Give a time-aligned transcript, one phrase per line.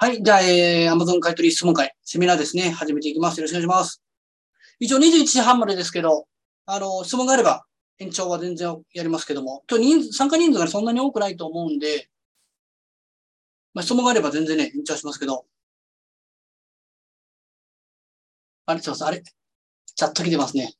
[0.00, 0.22] はい。
[0.22, 2.70] じゃあ、えー、Amazon 買取質問会、セミナーですね。
[2.70, 3.38] 始めていきます。
[3.38, 4.00] よろしくお願いします。
[4.78, 6.28] 一応21時半までですけど、
[6.66, 7.64] あの、質問があれば
[7.98, 12.08] 延長は全然やりますけども、今日人数、参加人数がそんなに多くないと思うんで、
[13.74, 15.46] まあ、質問があれば全然ね、延長しますけど。
[18.66, 19.08] あれ、すいません。
[19.08, 20.74] あれチャット来てますね。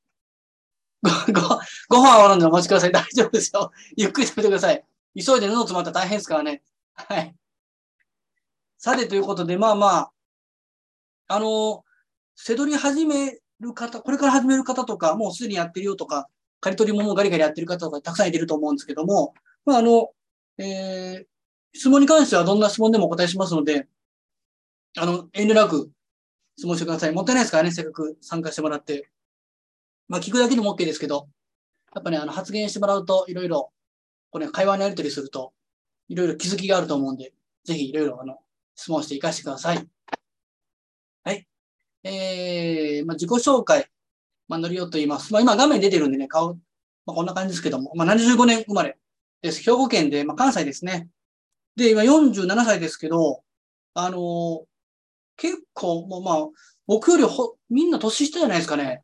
[1.02, 2.92] ご、ご、ご飯はあるんでお待ちください。
[2.92, 3.72] 大丈夫ですよ。
[3.96, 4.84] ゆっくり食べてください。
[5.16, 6.62] 急いで布詰まったら大変ですからね。
[6.94, 7.37] はい。
[8.78, 10.12] さて、ということで、まあまあ、
[11.26, 11.84] あの、
[12.36, 16.28] せどり始める方、これから始める方とか、もうすでにやってるよとか、
[16.60, 20.10] 刈り取りももうガリガリやってる方とかたくさんいてると思うんですけども、まああの、
[20.58, 21.26] えー、
[21.72, 23.88] 質問に関してはどんな質問でもお答えしますので、
[24.96, 25.90] あの、遠慮なく
[26.56, 27.12] 質問してください。
[27.12, 29.10] もったいないですからね、せっかく参加してもらって。
[30.08, 31.28] まあ聞くだけでも OK ですけど、
[31.94, 33.72] やっぱね、あの、発言してもらうと、いろいろ、
[34.30, 35.52] これ、会話のやり取りすると、
[36.08, 37.32] いろいろ気づきがあると思うんで、
[37.64, 38.38] ぜひいろいろ、あの、
[38.78, 39.88] 質問していかしてください。
[41.24, 41.48] はい。
[42.04, 43.90] えー、まあ、自己紹介。
[44.46, 45.32] まあ、のりおと言います。
[45.32, 46.60] まあ、今画面出てるんでね、顔、ま
[47.08, 48.96] あ、こんな感じですけども、まあ、75年生まれ
[49.42, 49.64] です。
[49.64, 51.08] 兵庫県で、まあ、関西ですね。
[51.74, 53.42] で、今47歳ですけど、
[53.94, 54.64] あのー、
[55.36, 56.46] 結構、もうまあ、
[56.86, 59.02] 僕よりほ、みんな年下じゃないですかね。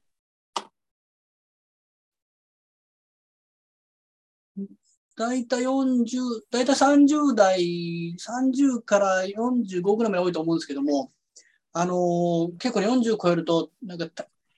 [5.17, 11.13] だいたい40、だいたい30代、30から45ぐらいまで多いと思うんですけども、
[11.73, 14.09] あのー、結構ね、40超えると、なんか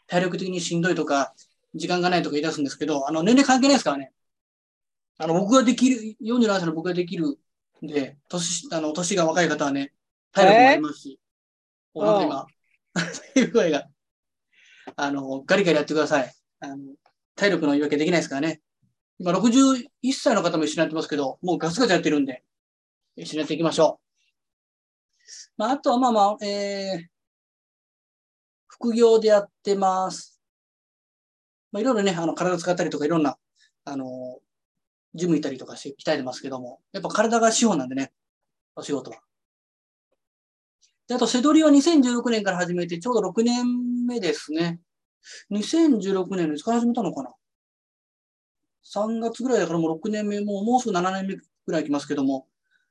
[0.06, 1.34] 体力的にしんどいとか、
[1.74, 4.12] 時間がないとか言い出すんですけど、あの、年齢関係ないですからね。
[5.18, 7.38] あの、僕ができる、47歳の僕ができる
[7.82, 9.92] んで、年、あの、年が若い方はね、
[10.32, 11.20] 体力もありますし、
[11.94, 12.46] おなんか
[12.94, 13.88] 今、いう声が、
[14.96, 16.32] あの、ガリガリやってください。
[16.60, 16.76] あの、
[17.34, 18.62] 体力の言い訳できないですからね。
[19.18, 22.42] 今61歳の方も一緒にやってますけど、もうガツガツやってるんで、
[23.16, 24.06] 一緒にやっていきましょう。
[25.56, 27.06] まあ、あとはまあまあ、えー、
[28.66, 30.40] 副業でやってます。
[31.72, 33.38] まあ、いろいろね、あの、体使ったりとかいろんな、
[33.84, 34.38] あの、
[35.14, 38.12] ジム行ったりとかして鍛えてますけども、やっぱ体が資本なんでね、
[38.74, 39.18] お仕事は。
[41.08, 44.80] で、あと、セドリは2016年から始めて、ちょうど6年目ですね。
[45.50, 47.30] 2016年のいつから始めたのかな？
[48.94, 52.46] 3月ぐらいだからもう6年目、もうもうすぐ7年目ぐらい来ますけども、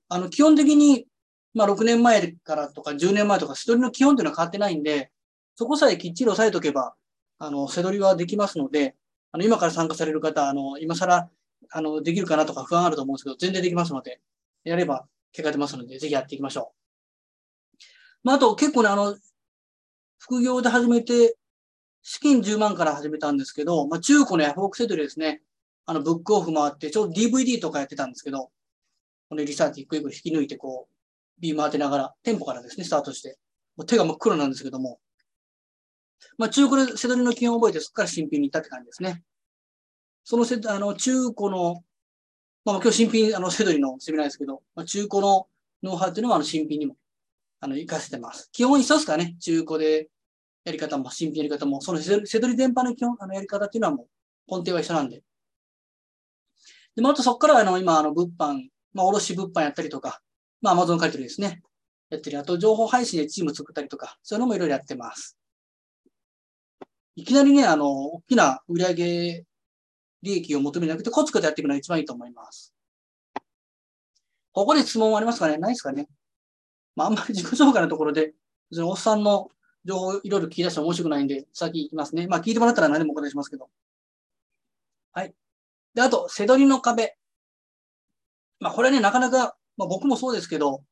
[0.09, 1.07] あの、基本的に、
[1.53, 5.11] まあ6年前からとか10年前とか、せどりの基本っていうのは変わってないんで、
[5.55, 6.95] そこさえきっちり押さえとけば、
[7.37, 8.95] あの、せどりはできますので、
[9.31, 11.29] あの、今から参加される方、あの、今更、
[11.71, 14.21] あの、できるかなとか不安あると思うんですけど、全然できますので、
[14.63, 16.85] やれば結果出ますので、ぜひやっていきましょう。
[18.23, 19.15] まあ、あと結構ね、あの、
[20.17, 21.37] 副業で始めて、
[22.01, 25.41] 資金10万から始めたんですけど、まあ、中古のヤフオクセドリですね。
[25.85, 28.51] あの、ブックオフ回って、ちょうど DVD とかやってたんですけど、
[29.29, 33.37] このリサーチ一個一個引き抜いて、こう、ビーム当てながら、店舗からですね、スタートして、
[33.75, 34.99] もう手が真っ黒なんですけども、
[36.37, 39.23] まあ、中古でセドリの基本を覚えて、そこから新品に行ったって感じですね。
[40.23, 41.83] そのせ、あの、中古の、
[42.65, 45.47] まあ、今日新品、あの、セドリのセミナーですけど、まあ、中古の
[45.83, 46.97] ノウハウっていうのは、あの、新品にも、
[47.59, 48.49] あの、活かせてます。
[48.51, 49.35] 基本一緒ですかね。
[49.39, 50.09] 中古で
[50.63, 54.07] やり方も、新品やり方も、そのセドリ全般の基本、あの、やり方っていうのはも
[54.47, 55.21] う、根底は一緒なんで、
[56.95, 60.21] で、まあ、あとそこからあの、今、あの、物販、まあ、卸物販やったりとか、
[60.61, 61.61] まあ、アマゾン買取ですね。
[62.09, 62.39] やってる。
[62.39, 65.37] あと、情報配信でチーム作ったりとか、そういうのもいろいろやってます。
[67.15, 69.45] いきなりね、あの、大きな売上
[70.21, 72.73] 利益を求めなくて、コツコツやっていくのが一番いいと思います。
[74.51, 75.57] ここで質問ありますかね？
[75.57, 76.07] ないですかね？
[76.95, 78.33] まあ、あんまり自己紹介のところで、
[78.79, 79.49] おっさんの
[79.83, 82.27] 情報いろいろ聞き出しても面白くないんで、先行きますね。
[82.27, 83.69] まあ、聞いてもらったら何でもお答えしますけど。
[85.11, 85.33] はい。
[85.95, 87.17] で、あと、背取りの壁。
[88.59, 90.83] まあ、これね、なかなか、まあ、僕もそうですけど、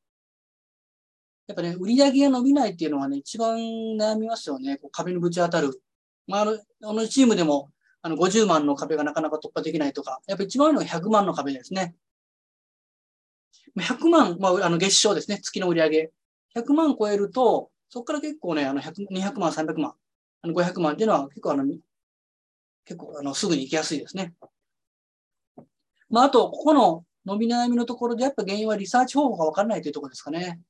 [1.46, 4.78] やっぱね、売り上げが伸びないっていうのはね、一番悩みますよね。
[4.78, 5.82] こう壁にぶち当たる。
[6.26, 6.52] まあ、あの、
[6.84, 7.70] あのチームでも、
[8.00, 11.94] あの、50万の壁がなかなか突破できないとか、やっぱ一番多いのが100万の壁ですね。
[13.76, 15.38] 100万、まあ、あの、月賞ですね。
[15.42, 16.12] 月の売り上げ。
[16.54, 19.94] 100万超えると、そこから結構ね、あの、100、200万、300万、
[20.42, 21.64] あの、500万っていうのは結構あの、
[22.84, 24.34] 結構あの、すぐに行きやすいですね。
[26.14, 30.60] まあ、あと、ここの伸び悩みのところで、やっぱ原因はリサーチ方法がわからないというところですかね。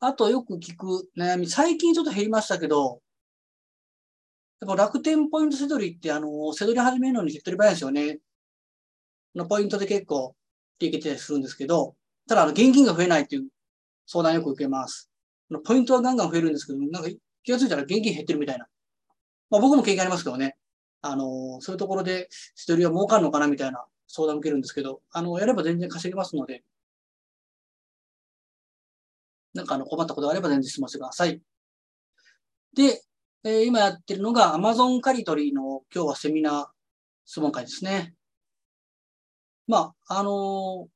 [0.00, 3.00] あと、よく聞く悩み、最近ちょっと減りましたけど、
[4.60, 8.18] やっぱ楽天ポイントせどりって、あの、せどり始めるのに手っ取り早いですよね。
[9.36, 10.34] のポイントで結構
[10.80, 11.94] 利益出たりするんですけど、
[12.28, 13.46] ただ、あの、現金が増えないっていう
[14.04, 15.12] 相談よく受けます。
[15.64, 17.08] ポイントはガンガン増えるんですけど、なんか
[17.44, 18.66] 気がついたら現金減ってるみたいな。
[19.50, 20.56] まあ僕も経験ありますけどね。
[21.06, 26.64] あの、そういうところで、一人は儲かるのかなみたいな相談を受けるんですけど、あの、やれば全然稼げますので、
[29.52, 31.40] なんかあの困ったことがあれば全然質問してください。
[32.74, 33.02] で、
[33.44, 36.66] えー今やってるのが Amazon カリトリーの今日はセミナー
[37.26, 38.14] 質問会ですね。
[39.66, 40.88] まあ、あの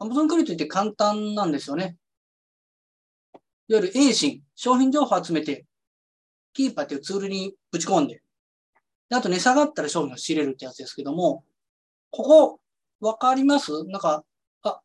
[0.00, 1.96] ー、Amazon カリトリーって簡単なんですよね。
[3.68, 5.64] いわゆる A 信、商品情報を集めて、
[6.52, 8.22] キーパーっていうツールにぶち込んで、
[9.08, 11.44] であと値下がったら商品を仕入れるってやつですけども、
[12.10, 12.60] ここ、
[13.00, 13.84] わかります？
[13.84, 14.24] なんか、
[14.62, 14.80] あ、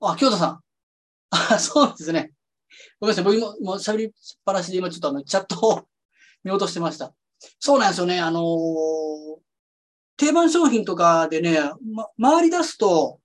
[0.00, 0.60] あ、京都さん。
[1.30, 2.32] あ、そうですね。
[3.00, 3.24] ごめんなさい。
[3.24, 4.10] 僕今、もう喋りっ
[4.44, 5.82] ぱなしで今ちょっとあの、チャットを
[6.44, 7.14] 見落としてました。
[7.58, 8.20] そうなんですよね。
[8.20, 9.40] あのー
[10.16, 11.58] 定番商品とかでね、
[11.94, 13.20] ま、回り出すと、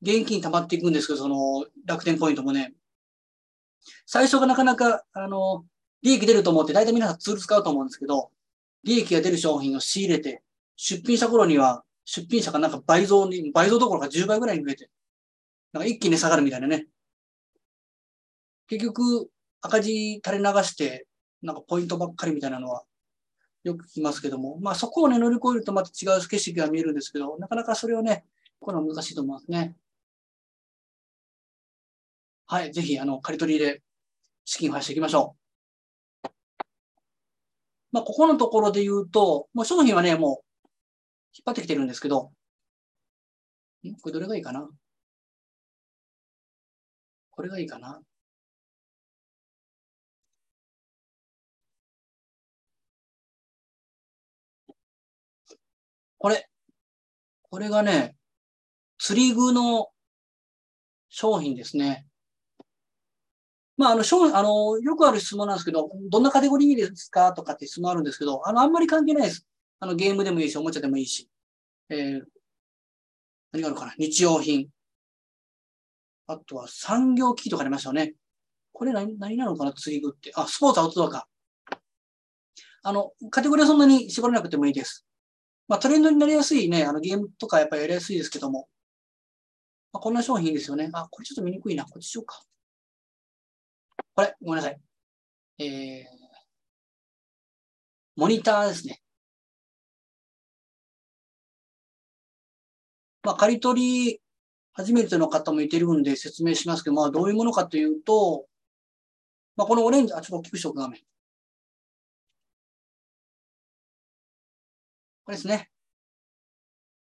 [0.00, 2.72] 現金溜まっていくんですけど、その、楽天ポイントもね。
[4.06, 5.64] 最初がなかなか、あの、
[6.02, 8.30] 利益出ると思って、大体皆さんツール使うと思うんですけど、
[8.84, 10.42] 利益が出る商品を仕入れて、
[10.76, 14.90] 出品した頃には、出品者がなんか倍増に、倍増どころか10倍ぐらいに増えて、
[15.72, 16.86] なんか一気に下がるみたいなね。
[18.68, 21.06] 結局、赤字垂れ流して、
[21.42, 22.84] なんかポイントばっかりみたいなのは、
[23.64, 28.24] よく聞きますけども、まあそこをね、乗り越えるとまた違う景色が見えるんですけど、なかなかそれをね、
[28.60, 29.76] これは難しいと思いますね。
[32.46, 33.82] はい、ぜひ、あの、借り取りで
[34.44, 35.45] 資金を増やしていきましょう。
[37.92, 40.68] まあ、ここのところで言うと、もう商品はね、もう、
[41.38, 42.32] 引っ張ってきてるんですけど、
[44.02, 44.68] これどれがいいかな？
[47.30, 48.00] これがいいかな？
[56.18, 56.48] これ。
[57.48, 58.16] これがね、
[58.98, 59.88] 釣り具の
[61.08, 62.06] 商品ですね。
[63.76, 69.46] まあ、あの、商あの、よくある質問なんですけど、どんなカテゴリーですかとかって質問あるんですけど、あの、あんまり関係ないです。
[69.80, 71.28] あの、ゲームでもいいし、おもちゃでもいいし。
[71.90, 72.22] えー、
[73.52, 73.94] 何があるかな？
[73.98, 74.68] 日用品。
[76.26, 78.14] あとは産業機器とかありましたよね。
[78.72, 79.72] これ何、何なのかな？
[79.72, 80.32] 釣り具って。
[80.34, 81.28] あ、スポーツアウトドアか。
[82.82, 85.04] あの、カテゴリーはそんなに絞らなくてもいいです。
[85.68, 88.68] まあ、トレンドになりやすいね、あの、ゲームとかやっぱりやりやすいですけども。
[89.92, 90.88] まあ、こんな商品ですよね。
[90.92, 91.84] あ、これちょっと見にくいな。
[91.84, 92.40] こっちしようか。
[94.16, 94.80] これ、ごめんなさい。
[95.58, 96.04] えー、
[98.16, 99.02] モニターですね。
[103.22, 104.20] まあ、借り取り、
[104.72, 108.46] 初めての方もいてるんで説明しますけど、まあ、どういうものかというと、
[109.56, 111.00] まあ、このオレンジ、あ、ちょっと大きくしておく画面。
[115.24, 115.70] これですね。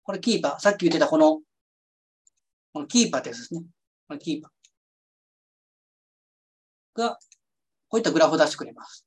[0.02, 0.60] これキーパー。
[0.60, 1.40] さっき言ってたこの、
[2.75, 3.62] このキーパーってやつですね。
[4.08, 4.57] このキーパー。
[6.98, 7.18] が、
[7.88, 9.06] こういったグラフを出してくれます。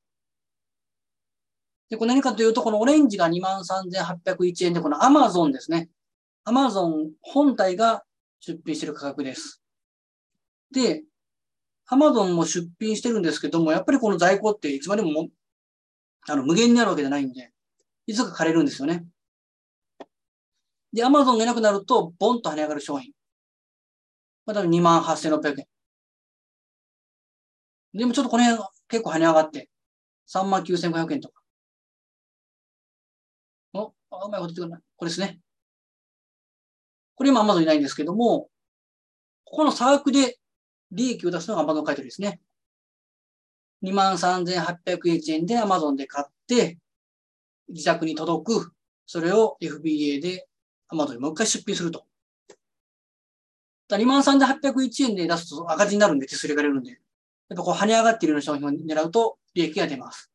[1.89, 5.89] で、これ何かというと、このオレンジが23,801円で、この Amazon ですね。
[6.45, 8.03] Amazon 本体が
[8.39, 9.61] 出品している価格です。
[10.71, 11.03] で、
[11.91, 15.27] Amazon も出品してるんですけども、やっぱりこの在庫っていつまでも
[16.27, 17.51] あの無限にあるわけじゃないんで、
[18.07, 19.05] いつか枯れるんですよね。
[20.93, 23.11] で、Amazon がいなくなると、ボンと跳ね上がる商品。
[24.45, 25.67] まあ、多分28,600円。
[27.93, 29.69] でもちょっとこの辺結構跳ね上がって、
[30.27, 31.41] 39,500円とか。
[33.73, 34.81] お、あうまいこと言ってくれない。
[34.95, 35.39] これですね。
[37.15, 38.50] これ今 Amazon いないんですけども、
[39.43, 40.39] ここの差額で
[40.91, 42.39] 利益を出すのが Amazon 買い取りですね。
[43.83, 46.77] 23,800円で Amazon で買って、
[47.67, 48.74] 自宅に届く。
[49.05, 50.48] それを FBA で
[50.91, 52.05] Amazon にもう一回出品すると。
[53.89, 57.00] だ23,801円で出すと赤字になるんで手数料が出るんで。
[57.51, 60.31] やっぱこう跳ね上がっているような商品を狙うと利益が出ます。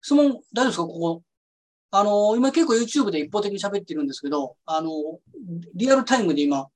[0.00, 0.82] 質問、大丈夫ですか？
[0.84, 1.22] ここ。
[1.90, 4.90] あの、今結構 YouTube で一方的に喋ってるんですけど、あの、
[5.74, 6.68] リアルタイムで今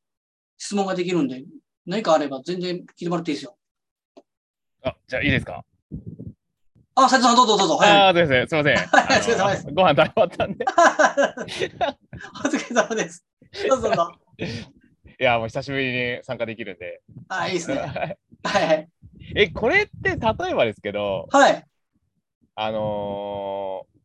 [0.56, 1.44] 質問ができるんで、
[1.87, 3.56] 何かあれば全然聞いてもらっていいですよ。
[4.82, 5.64] あ、じゃあいいですか？
[6.97, 7.76] あ、斉藤さんどうぞどうぞ。
[7.76, 7.90] はい。
[7.90, 8.47] ああ、そうですね。
[8.49, 8.87] すみません。
[8.88, 10.64] はいお疲れ様ですご飯食べ終わったんで。
[12.44, 13.25] お疲れ様です。
[13.52, 14.19] どうぞどうぞ。
[15.21, 17.00] いや、もう久しぶりに参加できるんで。
[17.28, 17.76] あ、いいですね。
[18.45, 18.88] はいはい。
[19.35, 21.69] え、これって例えばですけど、はい。
[22.55, 23.99] あのー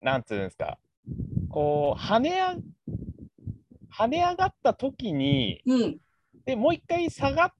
[0.00, 0.78] なんつうんですか、
[1.48, 2.56] こう、跳ねあ、
[3.96, 5.98] 跳ね上がった時に、うん。
[6.44, 7.50] で、もう一回下がっ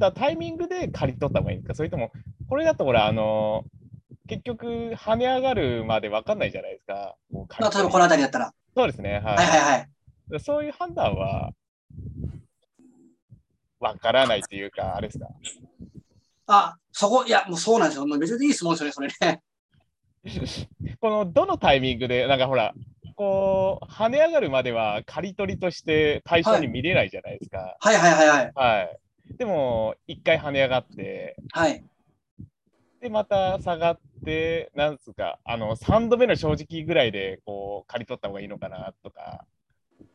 [0.00, 1.74] たタイミングで借り取った方がいいんですか？
[1.74, 2.12] それとも、
[2.48, 3.76] これだとほら、あのー
[4.28, 4.66] 結局、
[4.96, 7.16] 跳ね上がるまで分かんないじゃないですか。
[7.58, 8.54] まあ、例えばこの辺りだったら。
[8.76, 9.20] そうですね。
[9.20, 9.36] はい。
[9.36, 9.90] はいはいはい。
[10.38, 11.52] そういう判断は、
[13.78, 15.28] わからないっていうか、あれですか？
[16.48, 18.06] あ、そこ、いや、もうそうなんですよ。
[18.06, 19.42] めちゃくちゃいい質問ですよね、それね。
[21.00, 22.74] このどのタイミングで、なんかほら、
[23.14, 27.76] こう、跳ね上がるまでは刈り取りとして対象に見れないじゃないですか。
[27.80, 28.52] はいはいはいはい。
[28.54, 28.98] はい。
[29.38, 31.84] でも、一回跳ね上がって、はい。
[33.00, 39.44] で、また下がって、なんつうか、あの、3度目の正直ぐらいで、こう、刈り取った方がいいのかなとか、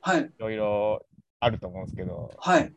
[0.01, 0.21] はい。
[0.21, 1.05] いろいろ
[1.39, 2.73] あると思うんですけど、はい。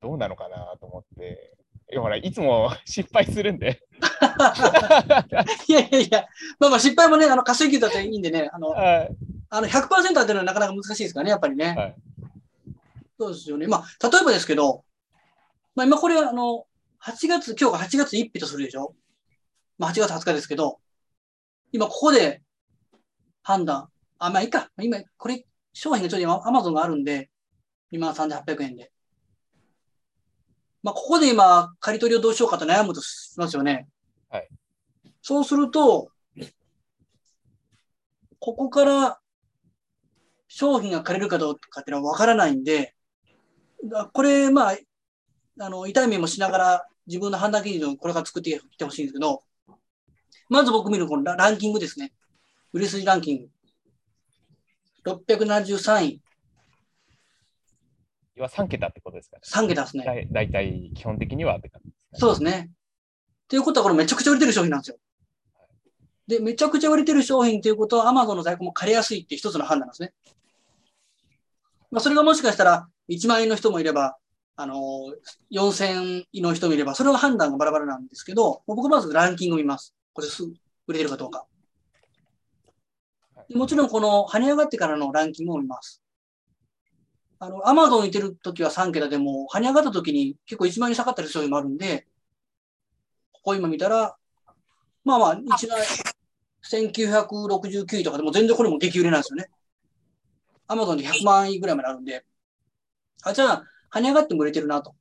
[0.00, 1.56] どうなのかなと思って。
[1.90, 3.82] いやほら、いつも 失敗するんで。
[5.68, 6.26] いやいやいや、
[6.58, 9.16] まあまあ失敗もね、あの、稼ぎだっていいんでね、あの、はい
[9.54, 11.74] あの100%当てるのはなかなか難しいですからね、やっぱりね。
[11.76, 11.96] はい
[13.18, 13.68] そうですよね。
[13.68, 14.84] まあ、例えばですけど、
[15.76, 16.66] まあ今これはあの、
[16.98, 18.96] 8月、今日が8月1日とするでしょ
[19.78, 20.80] まあ8月20日ですけど、
[21.70, 22.42] 今ここで
[23.42, 23.91] 判断。
[24.26, 24.70] あ、まあいいか。
[24.80, 27.30] 今、これ、商品がちょっと今 Amazon があるんで、
[27.92, 28.92] 23,800円で。
[30.82, 33.88] まあここで今、借り取りをどうしようかと悩むとしますよね。
[34.30, 34.48] はい。
[35.22, 36.08] そうすると、
[38.38, 39.20] ここから
[40.48, 42.94] 商品が借りるかどうかっていうのはわからないんで、
[43.84, 44.78] だこれ、まあ、
[45.60, 49.42] あの、痛い目もしながら自分の判断基準をこれから作ってきてほしいんですけど、
[50.48, 52.12] まず僕見るこのラランキングですね。
[52.72, 53.48] 売れ筋ランキング。
[55.04, 56.20] 673位、
[58.34, 59.42] 要は3桁ってことですかね。
[59.44, 60.04] 3桁ですね。
[60.04, 62.20] だい大体、基本的にはって感じですかね。
[62.20, 62.70] そうですね。
[62.70, 64.96] っていうことはこれめちゃくちゃ売れてる商品なんですよ。
[66.26, 70.12] で、めちゃくちゃ売れてる商品ということは Amazon の在庫も借りやすいって一つの判断ですね。
[71.90, 74.16] まあ、それがもしかしたら1万円の人もいれば、
[74.56, 79.94] あのー、4000円の人もいれば、それは判断がバラバラなんですけど、僕まずランキングを見ます。
[80.14, 80.54] これすぐ
[80.86, 81.44] 売れてるかどうか。
[83.50, 86.02] もちろんこの跳ね上がってからのランキングを見ます。
[87.38, 92.06] あの、アマゾンにいてるときは3桁でも、跳ね上がったときに結構1万円下がったりする商品もあるんで、
[93.32, 94.16] ここ今見たら、
[95.04, 95.58] まあまあ、1万
[96.62, 99.50] 1969位とかでも全然これも激売れなんですよね。
[100.68, 102.24] アマゾンで100万位ぐらいまであるんで、
[103.24, 104.94] あ、じゃあ、跳ね上がっても売れてるなと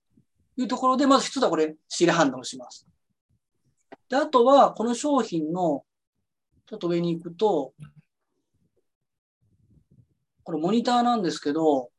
[0.57, 2.87] いうところで、まず一つはこれ、仕入れ判断をします。
[4.09, 5.85] で、あとは、この商品の、
[6.65, 7.73] ちょっと上に行くと、
[10.43, 11.89] これモニターなんですけど、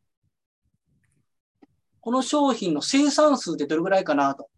[2.01, 4.51] この商品の生産数ってどれぐらいかなと。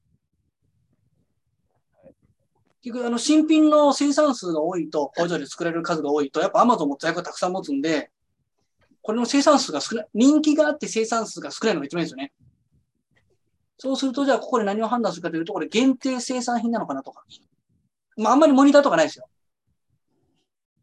[2.82, 8.10] 結局、あの、新品の生産数が多いと、工場で作られる数が多いと、やっぱ Amazon も在庫たくさん持つんで、
[9.02, 12.32] これの生産数が少ない、人気があって生産数が少ないのが一番いいですよね。
[13.78, 17.24] そうすると、じゃあ、ここで何を判断するかというと、これ限定生産品なのかなとか。
[18.16, 19.28] まあ、あんまりモニターとかないですよ。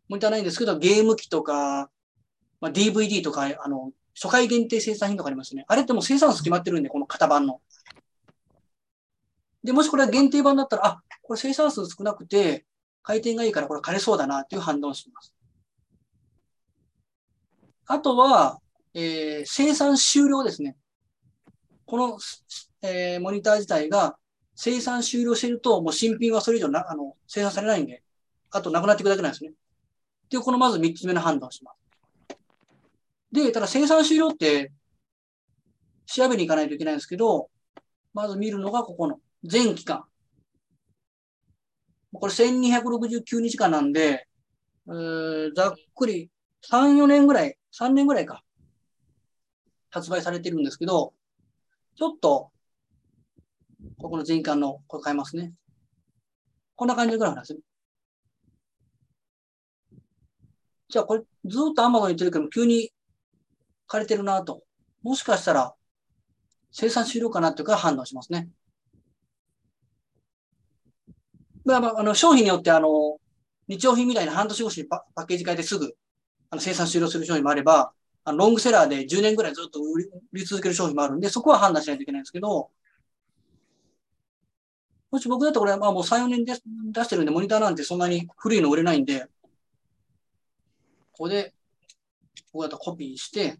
[0.08, 1.90] モニターないんですけど、ゲーム機とか、
[2.62, 5.66] まあ、DVD とか、あの、初回限定生産品とかありますよね。
[5.68, 7.62] あれってもう生産数決まってるんで、この型番の。
[9.64, 12.66] で、もしこれは限定版だったら、あ、これ生産数少なくて、
[13.04, 15.34] 回転がいいからこれ枯れそうだなっていう判断をします。
[17.86, 18.60] あとは、
[18.94, 20.78] えー生産終了ですね。
[21.86, 22.18] この、
[22.82, 24.18] えーモニター自体が
[24.56, 28.04] 生産終了していると、もう新品はそれ以上な、あの、生産されないんで、
[28.52, 29.52] あとなくなっていくだけなんですね。
[29.52, 29.54] っ
[30.30, 31.81] ていう、このまず三つ目の判断をします。
[33.32, 34.72] で、ただ生産終了って、
[36.06, 37.50] 調べに行かないといけないんですけど、
[38.14, 40.04] まず見るのがここの全期間。
[42.14, 44.28] これ1269日間なんで、
[44.88, 46.30] えーざっくり
[46.70, 48.44] 3、4年ぐらい、3年ぐらいか、
[49.90, 51.14] 発売されてるんですけど、
[51.96, 52.52] ちょっと、
[53.98, 55.54] ここの全期間の、これ変えますね。
[56.76, 57.60] こんな感じのグラフなんです。
[60.90, 62.92] じゃあこれずっと Amazon に言ってるけど、急に
[63.92, 64.64] 枯れてるなと。
[65.04, 65.74] もしかしたら、
[66.72, 68.48] 生産終了かなっていうか判断しますね。
[71.66, 73.18] まあまあ、あの、商品によって、あの、
[73.68, 75.94] 日用品みたいな半年越しにパッケージ変えてすぐ、
[76.50, 77.92] あの、生産終了する商品もあれば、
[78.24, 82.70] あの、ロングセラーで10年ぐらいずっと売り続ける商品もあるんで、そこは判断しないといけないんですけど、
[85.12, 86.54] もし僕だとこれは、まあもう3、4年で
[86.94, 89.28] 出してるんで、モニターなんてそんなに古いの売れないんで、
[91.12, 91.54] ここで、
[92.54, 93.60] こうやってコピーして、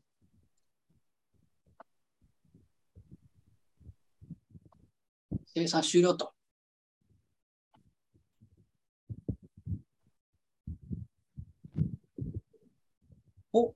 [5.54, 6.32] 生産終了と。
[13.54, 13.74] おっ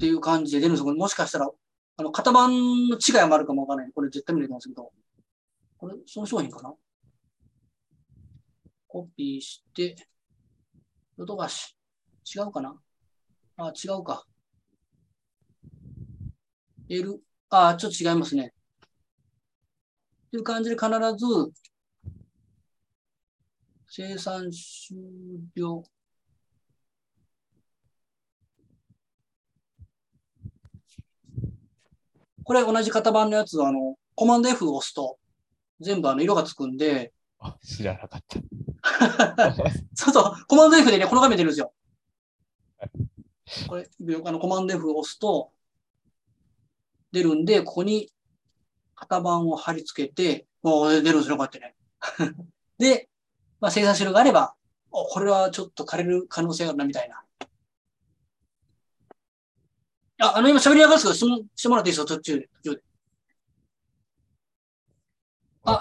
[0.00, 0.94] ていう感じで出るんですよ。
[0.94, 1.50] もしかしたら、
[1.98, 2.50] あの、型番
[2.88, 3.92] の違いもあるかもわからない。
[3.92, 4.90] これ絶対見れてますけど。
[5.76, 6.74] これ、その商品かな？
[8.86, 9.94] コピーして、
[11.18, 11.76] ヨドバシ。
[12.34, 12.74] 違うかな？
[13.58, 14.24] あ、違うか。
[16.88, 17.20] L、
[17.50, 18.54] あ、ちょっと違いますね。
[20.30, 21.52] っていう感じで必ず、
[23.88, 24.96] 生産終
[25.56, 25.82] 了。
[32.44, 35.18] これ同じ型番のやつ、あの、コマンド F を押すと、
[35.80, 38.38] 全部あの色がつくんで、あ、知らなかった。
[39.96, 41.72] そうそう、コマンド F でね、この画面出るんですよ。
[43.66, 43.90] これ、
[44.24, 45.50] あのコマンド F を押すと、
[47.10, 48.12] 出るんで、ここに
[49.00, 51.74] 型番を貼り付けて、もう出るんですよ、こうやってね。
[52.78, 53.08] で、
[53.58, 54.54] まあ、生産資料があれば、
[54.90, 57.24] おこれはちょっと枯れる可能性があるな、みたいな。
[60.22, 62.48] あ、あの、今喋りながらですけど、質問してもらっていいですか、途中で。
[62.62, 62.82] 途中で
[65.62, 65.80] あ、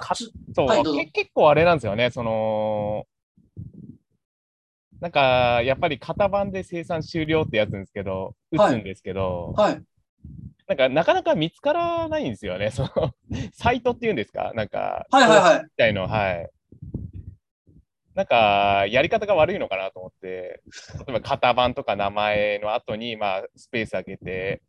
[0.56, 3.06] そう、はい結構あれなんですよね、その、
[5.00, 9.84] なんか、やっぱり型番で生産終了ってやつんですけど、打はいつんですけど、はい。
[10.70, 13.16] なんか、なかなか見つからないんですよね、その、
[13.54, 16.50] サイトっていうんですか、なんか、はいはいはいみたいの、はい。
[18.14, 20.62] なんか、やり方が悪いのかなと思って、
[21.00, 24.62] 例えば型番とか名前の後に、まあ、スペース開けて、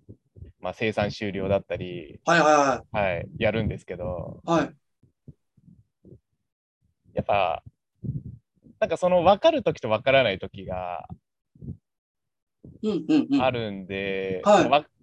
[0.58, 4.60] まあ、生産終了だったり、はいははい、やるんですけど、いはい。
[4.60, 4.74] はい。
[7.12, 7.62] やっぱ、
[8.78, 11.06] なんかその分かるときと分からないときが
[12.82, 13.42] うんうんうん。
[13.42, 13.86] あるん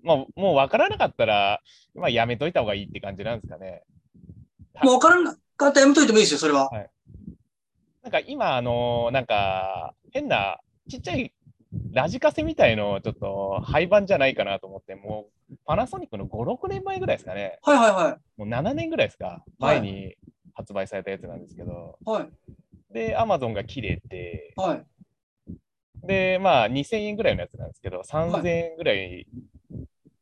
[0.03, 1.61] もうもう分からなかったら、
[1.95, 3.83] まあ、やめといた方がいいって感じなんですかね。
[4.83, 6.69] もう分からなかったらやめといてもいいですよ、それは。
[8.03, 10.59] なんか今、あのなんか変な
[10.89, 11.33] ちっちゃい
[11.91, 17.59] ラジカセみたいのちょっと廃盤じゃないかなと思って、もうパナソニックの5、6年前ぐらいですかね。
[17.63, 19.25] はいはいはもう7年ぐらいですか。
[19.25, 20.15] はい前に
[20.53, 21.99] 発売されたやつなんですけど。
[22.05, 22.09] い。
[22.09, 22.29] はい。
[22.93, 24.85] で、アマゾンが切れて、はい。
[26.03, 29.27] で、まあ、2000円ぐらいのやつなんですけど、3000円ぐらい、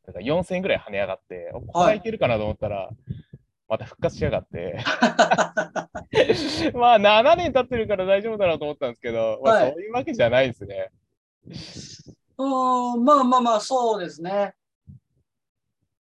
[0.06, 2.90] だから4000円ぐらい跳ね上がって、おこれはいけるかなと思ったら、
[3.68, 4.78] また復活しやがって、
[6.74, 10.92] まあ、7年経ってるから大丈夫だなと思ったんですけど、まあ、はいそういうわけじゃないですね。
[12.38, 14.54] うーん、まあまあまあ、そうですね。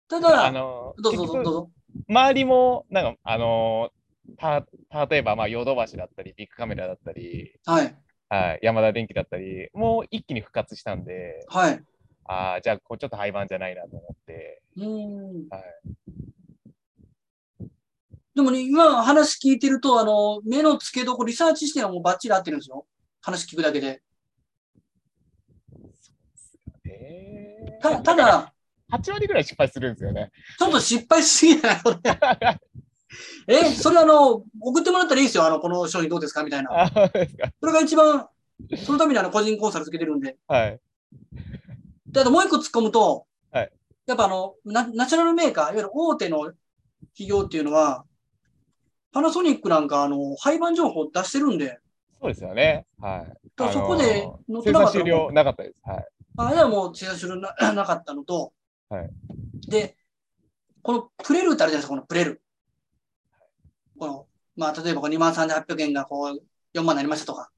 [0.08, 1.72] ただ、あの、どうぞどうぞ結局どうぞ。
[2.10, 3.92] 周りも、なんか、あの、
[4.38, 4.66] た
[5.08, 7.96] 例えば、まあ、ヨドバシだったり、ビッグカメラだったり、はい。
[8.32, 11.84] はい、ヤ田電機だったり、もう一気に復活したんで、はい。
[12.24, 15.50] ああ、じゃあ、こうちょっと廃盤じゃないなと思って、うーん。
[15.50, 15.64] はい
[18.34, 22.88] でもね、今話聞いてると、あの、目の付けどころ、リサーチしてはもうバッチリ合ってるんですよ。
[23.20, 24.02] 話聞くだけで。
[26.86, 28.54] えーたただ、
[28.90, 30.32] 8割ぐらい失敗するんですよね。
[30.58, 31.82] ちょっと失敗しすぎない？
[31.82, 31.98] これ。
[33.48, 35.46] え、それあの、送ってもらったらいいですよ。
[35.46, 36.44] あの、この商品どうですか？
[36.44, 36.84] みたいな。
[36.84, 37.52] あそうですか。
[37.60, 38.28] それが一番、
[38.86, 40.38] そのためにあの、個人コンサルつけてるんで。
[40.48, 40.80] はい。
[42.08, 43.72] で、あともう一個突っ込むと、はい
[44.08, 46.52] やっぱあのナ、ナチュラルメーカー、いわゆる大手の
[47.14, 48.04] 企業っていうのは、
[49.12, 51.80] パナソニックなんか、あの、廃盤情報出してるんで、
[52.20, 52.86] そうですよね。
[53.00, 53.28] はい。
[53.56, 55.76] だからそこであの乗ってなかった終了なかったです。
[55.84, 56.06] はい。
[56.38, 58.54] あれはもう生産終了ななかったのと、
[58.90, 59.10] はい
[59.68, 59.96] で、
[60.82, 62.41] このプレルってあるじゃないですか、このプレル。
[64.02, 67.52] この、まあ、例えばこの23,800円がこう、4万になりましたとか。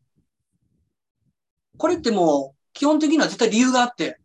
[1.77, 4.19] これってもう、基本的には絶対理由があって、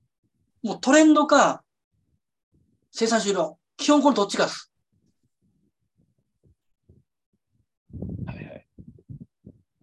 [0.64, 1.62] もうトレンドか、
[2.90, 3.58] 生産終了。
[3.76, 4.72] 基本このどっちかです。
[8.24, 8.66] はいはい。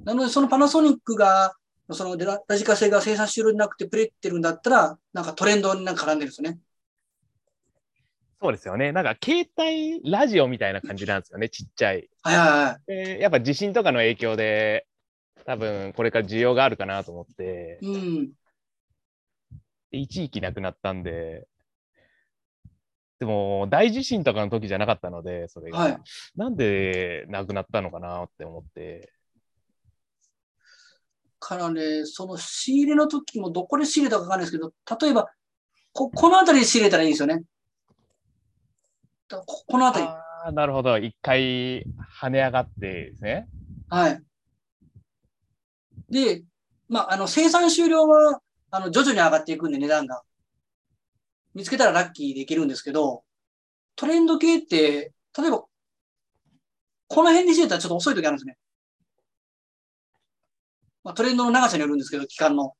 [0.05, 1.53] なので、そのパナソニックが、
[1.91, 6.59] そのララジカセが生産終了になくてプレってるんだったら、なんかトレンドになんか絡んでるんですよね。
[8.45, 8.91] そうですよね。
[8.91, 11.49] なんか携帯ラジオみたいな感じなんですよね。
[11.49, 12.07] ちっちゃい。
[12.21, 13.15] はいはいはい。
[13.15, 14.85] でやっぱ地震とかの影響で、
[15.47, 18.31] 多分これから需要があるかなと思って、うん。
[19.89, 21.47] で一時期なくなったんで、
[23.17, 25.79] でも大地震とかの時じゃなかったので、それが。
[25.79, 25.97] はい。
[26.35, 29.11] なんでなくなったのかなって思って。
[31.39, 35.31] からね、その仕入れの時もどこで仕入れたかわかんないですけど、例えば、
[35.93, 37.41] こ、この辺りで仕入れたらいいんですよね。
[39.27, 40.11] だここの辺り。
[40.11, 40.97] ああ、なるほど。
[40.97, 41.83] 一回
[42.21, 43.47] 跳ね上がってですね。
[43.89, 44.23] はい。
[46.09, 46.43] で、
[46.87, 50.21] まあ、あの、生産終了は、あの、徐々に上がっていくんで、値段が。
[51.53, 53.23] 見つけたらラッキーでいけるんですけど、
[53.95, 55.63] トレンド系って、例えば、
[57.07, 58.57] この辺で仕入れたらちょっと遅い時あるんですね。
[61.03, 62.63] まあ、トレンドの長さによるんですけど、期間の。
[62.63, 62.75] なんで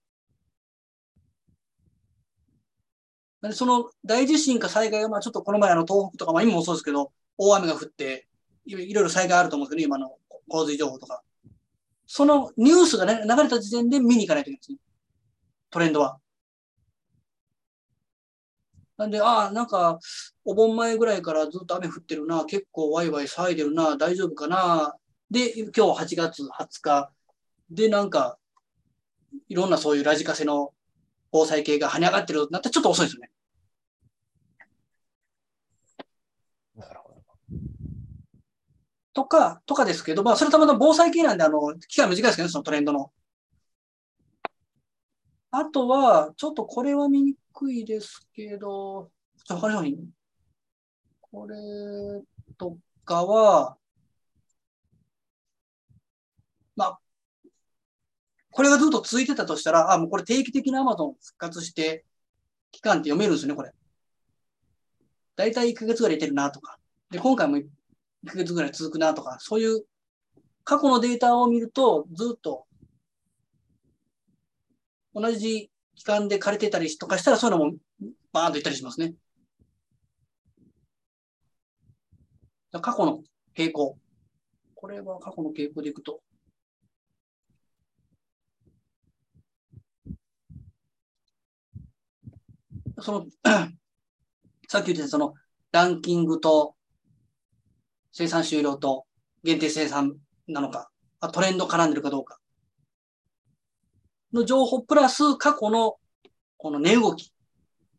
[3.54, 8.28] その大地震か災害が、まあちょっとこの前あの東北とか、まあ今もそうですけど、大雨が降って、
[8.66, 11.22] いろいろ災害あると思うんですけど、ね今の洪水情報とか。
[12.08, 14.78] そのニュースが、ね、流れた時点で見に行かないといけないんですね。
[15.72, 16.20] トレンドは。
[18.98, 20.00] なんで、ああ、なんか、
[20.46, 24.96] お盆前ぐらいからずっと雨降ってるな、結構ワイワイ騒いでるな、大丈夫かな、
[25.30, 27.12] で、今日8月20日。
[27.70, 28.38] で、なんか、
[29.50, 30.74] いろんなそういうラジカセの
[31.32, 33.32] 防災系が跳ね上がってるなったらちょっと遅いですよね。
[36.76, 37.16] なるほど。
[39.16, 43.12] とか、とかですけど、まあ、それたまたま防災系なんで、あの、期間短いですけどね、そのトレンドの。
[45.52, 49.10] あとは、ちょっとこれは見にくいですけど、
[49.46, 50.10] ちょ他の商品。
[51.22, 51.56] これ
[52.58, 53.78] とかは、
[56.76, 57.00] まあ、
[58.52, 62.04] これがずっと続いてたとしたら、あ、もうこれ定期的な Amazon 復活して、
[62.72, 63.72] 期間って読めるんですよね、これ。
[65.38, 66.78] だいたい1ヶ月ぐらい入れてるなとか。
[67.10, 67.62] で、今回も
[68.26, 69.86] 1ヶ月ぐらい続くなとか、そういう
[70.64, 72.66] 過去のデータを見ると、ずっと
[75.14, 77.78] 同じ期間で枯れてたりとかしたら、そういうのも
[78.34, 79.14] バーンといったりしますね。
[82.72, 83.24] 過去の
[83.56, 83.98] 傾向。
[84.74, 86.22] これは過去の傾向でいくと。
[93.02, 93.26] その、
[94.68, 95.36] さっき言ったその
[95.72, 96.75] ランキングと
[98.18, 99.06] 生産終了と
[99.44, 100.16] 限定生産
[100.48, 100.90] なのか、
[101.34, 102.40] トレンド絡んでるかどうか。
[104.32, 105.98] の情報プラス過去の
[106.56, 107.34] この値動き。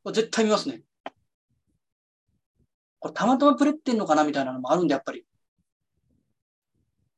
[0.06, 0.80] 絶対見ますね。
[2.98, 5.26] これたまたまプレってんのかなみたいなのもあるんで、やっぱり。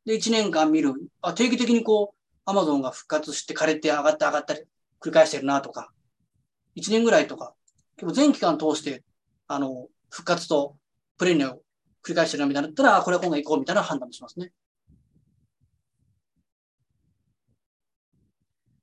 [0.04, 0.92] で、1年間見る。
[1.22, 4.62] あ、定期的にこう、アマゾンが復活して枯れて上がって上がったり
[5.00, 5.92] 繰り返してるなとか。
[6.74, 7.54] 1年ぐらいとか。
[7.96, 9.04] 結構全期間通して、
[9.46, 10.76] あの、復活と
[11.16, 11.62] プレミアを
[12.04, 14.52] 繰り返してるなみたいなったら、あこれは今度行こうみたいな判断もしますね。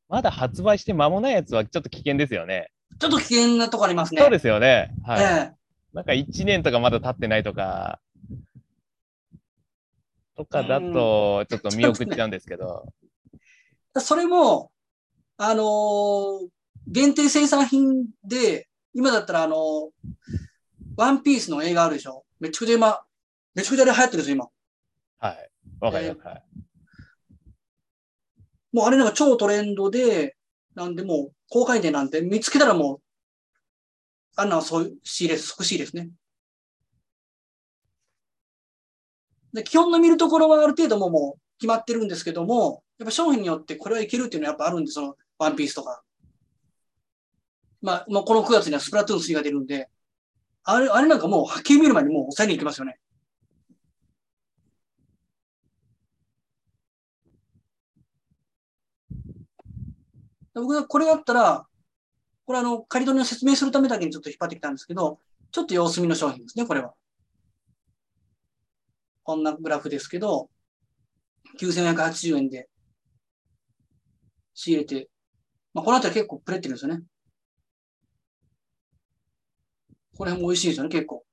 [0.08, 2.72] まだ発売して間もないやつはちょっと危険ですよね。
[3.00, 4.22] ちょっと危険なとこありますね。
[4.22, 4.94] そうですよね。
[5.04, 5.24] はい。
[5.24, 5.56] ええ
[5.94, 8.02] なんか1年とかまだ経ってないとか、
[10.36, 12.86] とかだと、ちょっと見送っちゃうんですけど。
[13.98, 14.72] それも、
[15.38, 16.48] あのー
[16.88, 19.90] 限定生産品で、今だったらあのー
[20.98, 22.26] ワンピースの映画あるでしょ？
[22.42, 23.05] めちゃくちゃ今、
[23.56, 24.48] めちゃくちゃあれ流行ってるんですよ、今。
[25.18, 25.50] はい。
[25.80, 26.28] わかります。
[26.28, 26.44] はい。
[28.74, 30.36] もうあれなんか超トレンドで、
[30.76, 33.02] なんでもう、公開店なんて見つけたらもう、
[34.36, 36.10] あんなのそういう仕入れ、即仕入れですね。
[39.54, 46.04] で、基本の見るところはある程度もうもう決まってるんですけども、やっぱ商品によってこれはいけるっていうのはやっぱあるんで、そのワンピースとか。
[47.82, 49.90] まあ、もうこの9月にはスプラトゥーン3が出るんで、
[50.64, 53.00] あれ、あれなんかもう、はっきり見る前にもう抑えに行きますよね。
[60.56, 61.68] 僕はこれだったら、
[62.46, 65.20] これあの、仮取りの説明するためだけにちょっと引っ張ってきたんですけど、
[65.52, 66.94] ちょっと様子見の商品ですね、これは。
[69.24, 70.50] こんなグラフですけど、
[71.60, 72.70] 9480円で
[74.54, 75.10] 仕入れて、
[75.74, 77.04] まあ、この辺り結構プレってるんですよね。
[80.18, 81.26] これも美味しいですよね、結構。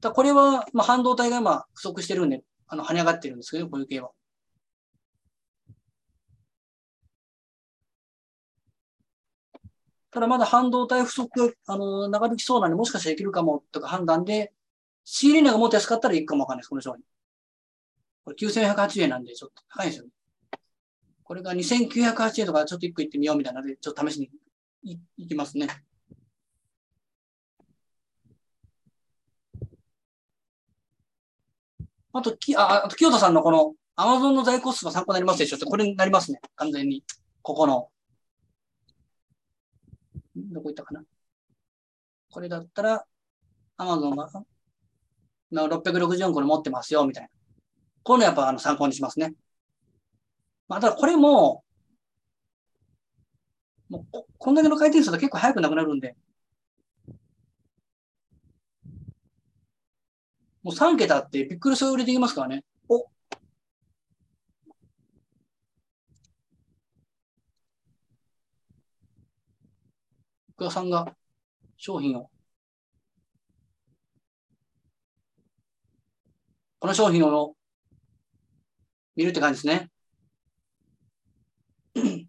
[0.00, 4.10] だこれは、まあ、半導体が今不足してるんで、あの、跳ね上がってるんですけど、こういう系は。
[10.10, 14.52] ただまだ半導体不足が、あの、長引きそうなんで、もしかしたらいけるかもとか判断で、
[15.04, 17.02] 仕入れ値がもっと安かったらいいかもわかんないです、この商品。
[18.24, 20.10] これ9180円なんで、ちょっと高いですよね。
[21.22, 24.30] これが2980円とか、ちょっと一個行ってみようみたいなので、ちょっと試しに
[24.82, 25.68] いいきますね。
[32.12, 36.40] あと、きああと清田さんのこの Amazon の在庫数が参考になりますでしょって、これになりますね。
[36.56, 37.04] 完全に。
[37.42, 37.90] ここの。
[40.52, 41.02] どこ行ったかな
[42.30, 43.04] これだったら、
[43.78, 44.30] Amazon が、
[45.50, 47.28] な664個に持ってますよ、みたいな。
[48.02, 49.34] こういうのやっぱあの参考にしますね。
[50.68, 51.64] まあ、ただこれも、
[53.88, 56.16] もうここんだけの回転数だと結構早くなくなるんで、
[60.62, 62.64] もう3桁ってびっくりする売りできますからね。
[62.88, 63.08] お
[70.60, 71.16] 福田さんが
[71.78, 72.28] 商品を、
[76.78, 77.54] この商品を
[79.16, 79.88] 見るって感じですね。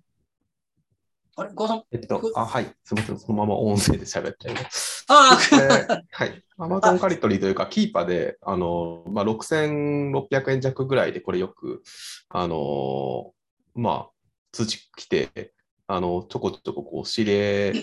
[1.35, 1.83] あれ、福田さん？
[1.91, 2.73] えっと、あ、はい。
[2.85, 3.19] すみません。
[3.19, 5.03] そのまま音声で喋っちゃいます。
[5.09, 5.67] あで
[6.09, 6.41] はい。
[6.57, 11.83] アマゾンカリトリーというか、キーパーで、あの、まあ、6600円弱ぐらいで、これよく、
[12.29, 13.33] あの、
[13.75, 14.09] まあ、
[14.53, 15.53] 通知来て、
[15.87, 17.73] あの、ちょこちょここう、仕入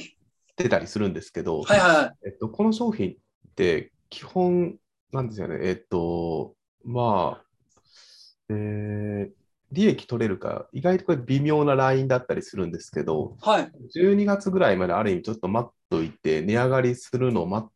[0.58, 2.14] れてたりするんですけど、あ、はいはいはい。
[2.26, 3.14] えっと、この商品っ
[3.54, 4.76] て基本
[5.12, 5.58] なんですよね。
[5.62, 7.44] えっと、まあ、
[8.48, 9.30] で、
[9.70, 13.70] 利益取れるか、意外とこれ微妙なラインだったりするんですけど、はい。
[13.94, 17.68] 12月ぐらいまである意味ちょっと待っといて、値上がりするのを待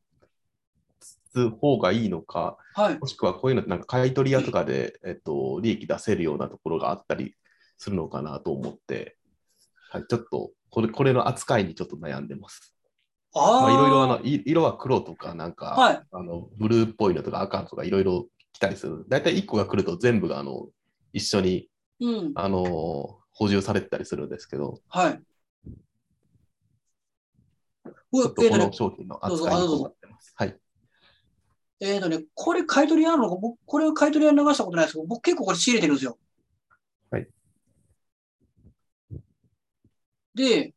[1.33, 2.99] つ方がいいのか、はい。
[2.99, 7.35] もしくはこういうのってなんか買い取り屋とかで、えっと、利益出せるようなところがあったり
[7.77, 9.17] するのかなと思って、
[9.91, 12.72] はい、ちょっとこれこれの扱いにちょっと悩んでます。
[13.35, 13.61] ああ。
[13.63, 16.03] まあ、いろいろあのい色は黒とか、なんか、はい。
[16.11, 19.05] あのブルーっぽいのとか赤とかいろいろ来たりする。
[19.09, 20.69] 大体1個が来ると全部があの
[21.13, 21.69] 一緒に
[22.01, 22.33] うん。
[22.35, 25.21] あの補充されてたりするんですけど、はい。
[27.85, 30.35] うちょっとこの商品の扱いにあどうぞ困ってます。
[30.37, 30.57] はい。
[31.81, 36.19] えーとね、これ買い取り屋なのか、僕、これ買い取り屋に流したことないですけど、僕結構これ仕入れてるんですよ。
[37.11, 37.27] はい。
[40.35, 40.75] で、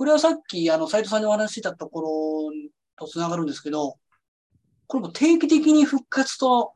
[0.00, 2.52] これはさっき、あの、斉藤さんにお話ししてたところ
[2.96, 3.98] とつながるんですけど、
[4.86, 6.72] これも定期的に復活と、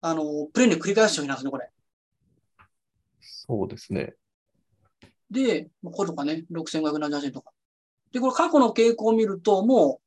[0.00, 1.70] あの、プレーンで繰り返す商品なんですね、これ。
[3.20, 4.14] そうですね。
[5.30, 7.52] で、まあこれとかね、6578円とか。
[8.10, 10.00] で、これ過去の傾向を見ると、も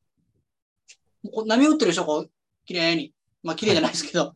[1.24, 2.32] う、波打ってるでしょ、こう、
[2.66, 3.14] 綺麗に。
[3.44, 4.36] まあ、綺麗じゃないですけど、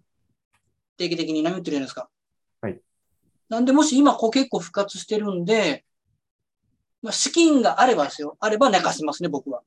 [0.95, 2.09] 定期的に波打ってるじゃないですか。
[2.61, 2.79] はい。
[3.49, 5.83] なんで、もし今、こう結構復活してるんで、
[7.01, 8.37] まあ、資金があればですよ。
[8.39, 9.59] あれば寝かせますね、僕は。
[9.59, 9.63] っ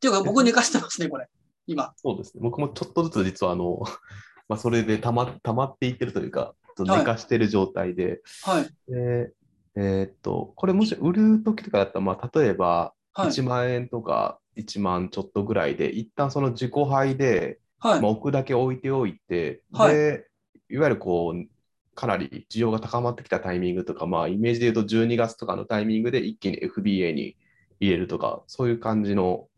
[0.00, 1.28] ていうか、僕寝かしてますね、これ。
[1.66, 1.92] 今。
[1.96, 2.40] そうですね。
[2.42, 3.80] 僕もちょっとずつ実はあの、
[4.48, 8.92] まあ、それでたま溜まっていってるというか、ちょっと寝かしてる状態で、はい。
[8.92, 9.32] で
[9.78, 13.28] えーっと、これもし売るときとかだったら、まあ、例えばはい。
[13.28, 18.10] 1万円とか1万ちょっとぐらいで、一旦その自己配で、はいまあ、。
[18.10, 20.28] 置くだけ置いておいて、はいで、
[20.68, 21.55] いわゆるこう、
[21.96, 27.36] かなり需要が高まってきたタイミングとか、まあ、イメージで言うと12月とかのタイミングで一気に FBA に
[27.80, 29.48] 入れるとか、そういう感じの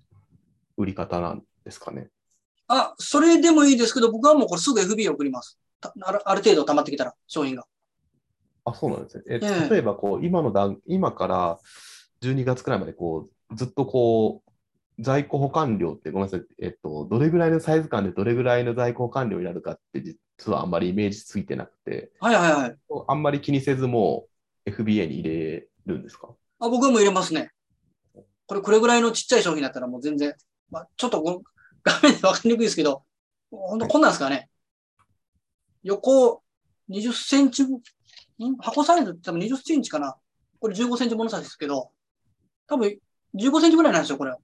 [0.76, 2.08] 売り方なんですかね。
[2.68, 5.58] あ、それでもいいですけど、僕はもうこれすぐ FB 送ります。
[5.80, 5.92] た
[6.24, 7.66] ある程度溜まってきたら、商品が。
[8.64, 9.24] あ、そうなんですね。
[9.28, 11.58] えええ例えばこう、今の段、今から
[12.20, 22.76] 12月くらいまでこう、ずっとこう、在庫保管量ってごめんなさい、えっと、どれぐらいのサイズ感でどれぐらいの在庫保管量になるかって実はあんまりイメージついてなくて、はいはいはい。
[23.08, 24.26] あんまり気にせずも
[24.66, 26.28] う FBA に入れるんですか？
[26.60, 27.50] あ僕も入れますね。
[28.46, 30.34] これ、これぐらいのちっちゃい商品だったらもう全然、
[30.70, 31.42] まあ、ちょっとこの
[31.84, 33.02] 画面でわかりにくいですけど、
[33.50, 34.48] 本当こんなんですかね。
[35.82, 36.42] 横
[36.88, 37.80] 20センチ、ん？
[38.60, 40.16] 箱サイズって多分20センチかな。
[40.60, 41.90] これ15センチ物差しですけど、
[42.66, 42.98] 多分
[43.34, 44.34] 15センチぐらいなんですよ、これ。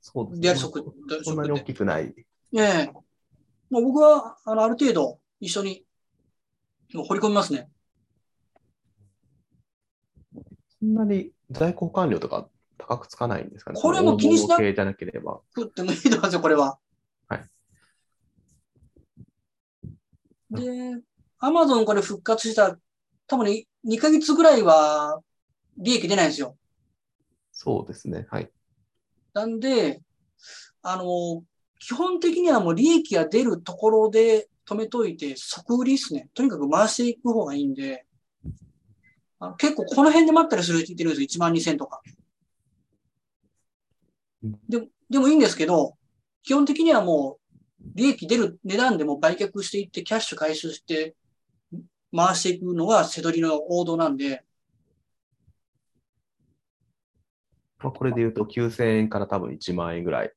[0.00, 2.14] そうですリアルショックそんなに大きくない。
[2.56, 2.90] ええ
[3.70, 5.84] もう僕は、あの、ある程度一緒に
[6.94, 7.68] もう掘り込みますね。
[10.80, 13.80] そんなに在庫保管量とか高くつかないんですかね？
[13.80, 15.40] これも気にしな大物系じゃなければ。
[15.56, 16.78] 食ってもいいと思いますよ、これは。
[17.28, 17.44] はい。
[20.50, 21.02] で、
[21.40, 22.78] アマゾンこれ復活したら、
[23.26, 25.20] 多分ね、2ヶ月ぐらいは
[25.76, 26.56] 利益出ないんですよ。
[27.52, 28.26] そうですね。
[28.30, 28.50] はい。
[29.34, 30.00] なんで、
[30.82, 31.42] あの、
[31.78, 36.28] 基本的にはもう利益が出るところで止めといて、即売りですね。
[36.34, 38.04] とにかく回していく方がいいんで、
[39.40, 41.26] あの結構この辺で待ったりする人いてるんですよ。
[41.26, 42.02] 1万2000とか。
[44.68, 45.96] でも、でもいいんですけど、
[46.42, 51.14] 基本的にはもう、利益出る値段でも売却していって、キャッシュ回収して、
[52.14, 54.44] 回していくのが瀬取りの王道なんで、
[57.78, 60.32] まあ、これで言うと9000円から多分1万円ぐらい。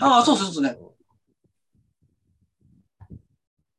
[0.00, 0.76] ああそうそうそうね。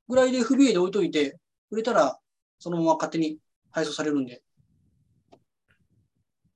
[0.08, 1.38] ぐらいで不備で置いといて、
[1.70, 2.20] 売れたら
[2.60, 3.38] そのまま勝手に
[3.72, 4.38] 配送されるんで。
[4.38, 5.40] っ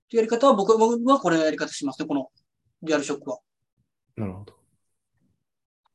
[0.10, 2.30] てやり方は僕僕はこれやり方しますね、この
[2.82, 3.40] リアルショックは。
[4.16, 4.54] なるほど。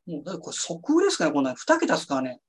[0.07, 1.57] もう、だこれ即売れですかね、こんなに。
[1.57, 2.41] 2桁ですからね。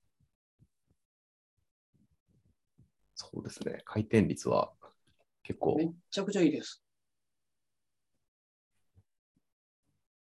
[3.15, 3.81] そうですね。
[3.83, 4.71] 回転率は
[5.43, 6.83] 結構めっちゃくちゃいいです。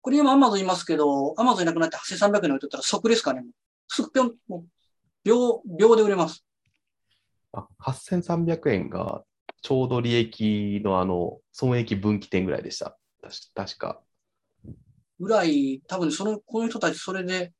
[0.03, 3.45] これ今 Amazon いますけど、Amazon いなくなって8300円で置いとったら即ですかね。
[3.87, 4.35] すぐぴょん、
[5.23, 6.45] 秒、秒で売れます。
[7.53, 9.23] あ8300円が
[9.61, 12.97] ちょうど利益のあの損益分岐点ぐらいでした。
[13.55, 14.01] 確か。
[15.21, 17.53] ぐらい、多分その、この人たちそれで、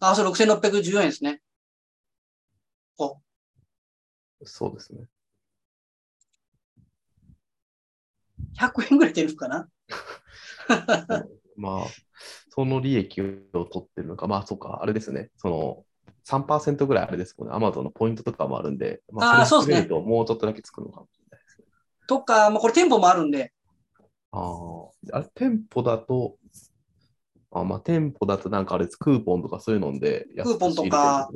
[0.00, 1.42] あ、それ6614円ですね。
[2.96, 3.22] こ
[4.42, 5.06] そうですね。
[8.40, 9.68] う、100円ぐらい出るかな
[11.56, 11.86] まあ、
[12.50, 15.30] その利益を取ってるのか、まあそうか、あれですね。
[15.36, 15.84] その
[16.24, 17.54] 3%ぐらいあれですもんね。
[17.54, 19.76] アマゾンのポイントとかもあるんで、まあーそうですね。
[19.76, 21.44] れ含めるともうちょっとだけつくのかもしれない。
[21.44, 21.66] ですね。
[22.06, 23.52] とか、まあ、これ店舗もあるんで、
[24.32, 24.88] あー。
[25.12, 26.36] あれ、店舗だと、
[27.52, 31.30] ああまあ、店舗だとなんかあれです、クーポンとかそういうのでクーポンとか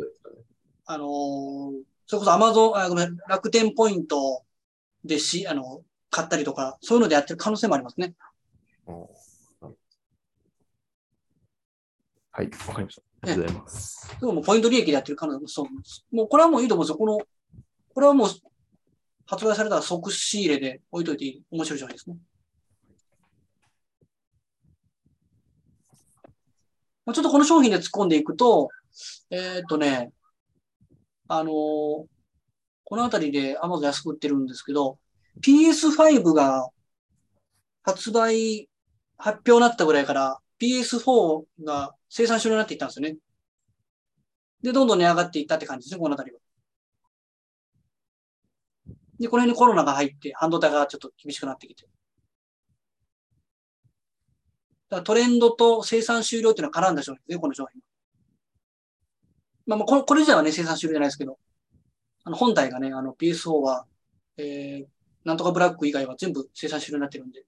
[0.87, 4.43] あのーそれこそアマゾン、あ、ごめん、楽天ポイント
[5.05, 8.15] でし、あの、買ったりとか、そういうのでやってる可能性もありますね。
[8.89, 9.07] うん
[12.33, 13.03] はい、わかりました。
[13.23, 14.17] ありがとうございます。
[14.21, 16.07] でももうポイント利益でやってる可能性もそうです。
[16.13, 16.99] もうこれはもういいと思うんですよ。
[16.99, 17.19] この、
[17.95, 18.29] これはもう
[19.27, 22.17] 発売されたら即仕入れで置いといていい面白い商品ですね。
[27.05, 28.69] まあちょっとこの商品で突っ込んでいくと、
[29.31, 30.13] えーっとね、
[31.29, 32.05] あのー
[32.91, 34.99] このあたりで Amazon 安く売ってるんですけど、
[35.41, 36.69] PS5 が
[37.85, 38.69] 発売
[39.17, 43.17] 発表になったぐらいから PS4 が生産終了になっていったんですよね。
[44.63, 46.39] で、どんどん値上がっていったって感じですね、このあたりは。
[49.19, 51.85] で、この辺にコロナが入って、半導体がちょっと厳しくなってきて。
[51.85, 51.89] だ
[54.97, 57.81] からトレンドと生産終了っていうのは絡んだ商品ですね、この商品。
[59.67, 61.39] まあ、まあこれ、これ自体はね、生産終了じゃないですけど、
[62.25, 63.87] あの、本体がね、あの、PSO は、
[64.37, 64.87] えー、
[65.25, 67.45] なんとかブラック以外は全部生産終了になってるんで。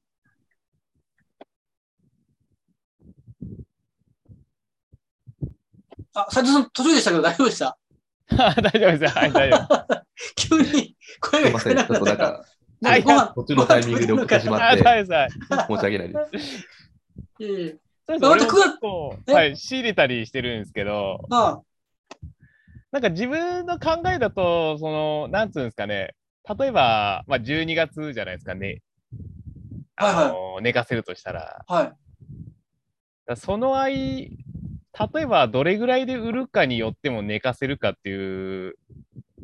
[6.14, 7.78] あ、斉藤さん途中でしたけど大丈夫でした？
[8.36, 9.10] 大丈夫ですよ。
[9.10, 10.02] はい、大丈夫。
[10.36, 12.32] 急に声が聞こすいません、ちょっえなかったか。
[12.38, 12.44] と
[12.80, 15.38] なんから途中のタイミングで送ってしまあって、大丈夫です。
[15.48, 16.66] 申し訳ないです。
[17.40, 17.76] いえいえ
[18.18, 21.60] そうではい、仕入れたりしてるんですけど、あ
[22.90, 26.14] なんか自分の考えだと、その、なんつうんですかね、
[26.58, 28.82] 例えば、まあ、12月じゃないですかね。
[29.96, 33.36] はいはいあの寝かせるとしたら、あ、はい。
[33.36, 34.28] その間、
[34.98, 38.74] 例えばどれぐらいで売るかによっても寝かせるかっていう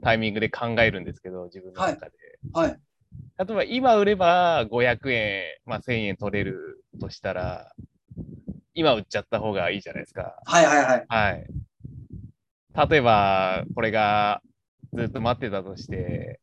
[0.02, 2.12] タイミングで考えるんですけど、自分の中で。
[2.52, 2.78] はい。
[3.38, 7.72] 例えば今売れば500円、まあ、1000円取れるとしたら、
[8.74, 10.36] 今売っちゃった方がいいじゃないですか。
[10.44, 11.06] はいはいはい。
[11.08, 11.46] はい。
[12.90, 14.42] 例えば、これが
[14.92, 16.40] ずっと待ってたとして、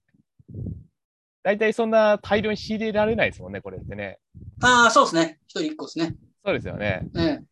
[1.44, 4.20] 大体そんな大量に仕入れられないですもんね、これってね。
[4.62, 5.40] ああ、そうですね。
[5.48, 6.16] 一人一個ですね。
[6.44, 7.08] そうですよね。
[7.16, 7.44] ええ。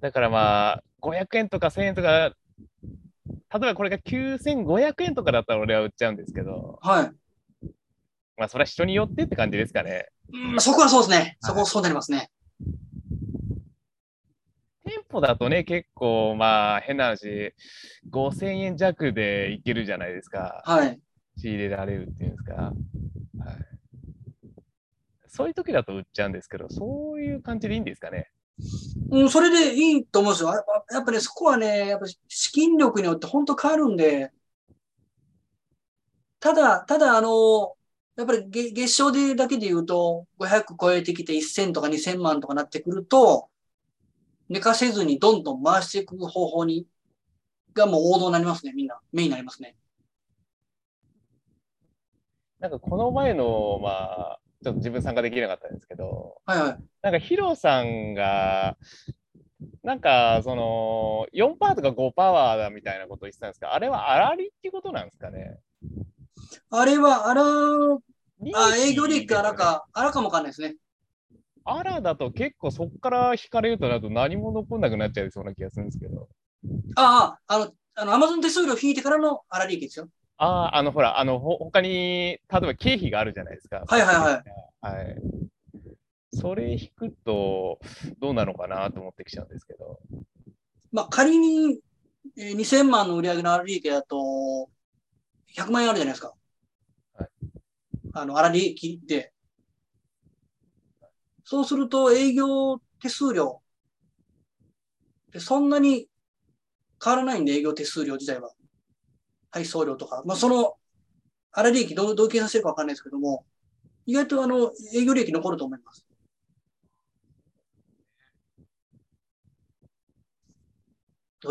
[0.00, 2.32] だからまあ、500円とか1000円とか、
[3.28, 7.66] 例えばこれが9500円とかだったら俺は売っちゃうんですけど、はい。
[8.36, 10.08] まあそれは人によってって感じですかね。
[10.32, 11.36] うん、そこはそうですね。
[11.40, 12.30] そこ、そうなりますね。
[14.84, 17.54] 店舗だとね、結構まあ変な話、
[18.10, 20.62] 5000円弱でいけるじゃないですか。
[20.64, 21.00] はい。
[21.36, 22.54] 仕入れられるっていうんですか。
[22.54, 22.74] はい。
[25.26, 28.30] そういう時だと売っちゃうんですけど、そういう感じでいいんですかね。
[29.10, 30.50] うん、それでいいと思うんですよ。
[30.50, 34.32] やっぱやっぱね、そこはね、やっぱ資金力によって本当変わるんで、
[36.40, 37.76] ただ、ただ、あの、
[38.16, 43.48] やっぱり月月賞でだけで言うと、500超えてきて1000とか2000万とかなってくると、
[44.48, 46.86] 寝かせずにどんどん回していく方法に、
[47.74, 49.00] がもう王道になりますね、みんな。
[49.12, 49.76] メインになりますね。
[52.60, 56.78] なんかこの前の、まあ、ちょっと自分参加できなかったんですけど、はいはい。
[57.02, 58.76] なんかヒロさんが、
[59.82, 65.58] なんかその4パーとか5パワーだみたいなことを言ってたんですが、あれは粗利っていうことなんですかね？
[66.70, 69.54] あれは、あら、あ、営業利益あら。
[69.54, 70.76] か、あらかもわかんないですね。
[71.64, 76.28] あらだと結構そこから引かれるとなると何も残んなくなっちゃいそうな気がするんですけど。
[76.96, 80.08] ああ、あの、あの、アマゾン手数料引いてからの粗利益ですよ。
[80.38, 83.84] ああ、あのほら、あのほ他に、例えば経費があるじゃないですか。
[83.86, 84.44] はいはいはい。
[84.80, 85.16] はい。
[86.32, 87.80] それ引くと
[88.18, 89.98] どうなのかなと思ってきちゃうんですけど。
[90.92, 91.80] まあ、仮に、
[92.36, 94.68] えー2000万の売り上げの粗利益だと、
[95.48, 96.34] 100万円あるじゃないですか。
[97.14, 97.48] はい
[98.12, 99.32] あの、粗利益で。
[101.44, 103.60] そうすると、営業手数料。
[105.32, 106.08] でそんなに
[107.04, 108.52] 変わらないんで、営業手数料自体は。
[109.50, 110.22] 配送料とか。
[110.26, 110.76] まあ、その、
[111.52, 113.44] 粗利益どう、どう計算してるかわかんないですけども、
[114.06, 116.06] 意外とあの、営業利益残ると思います。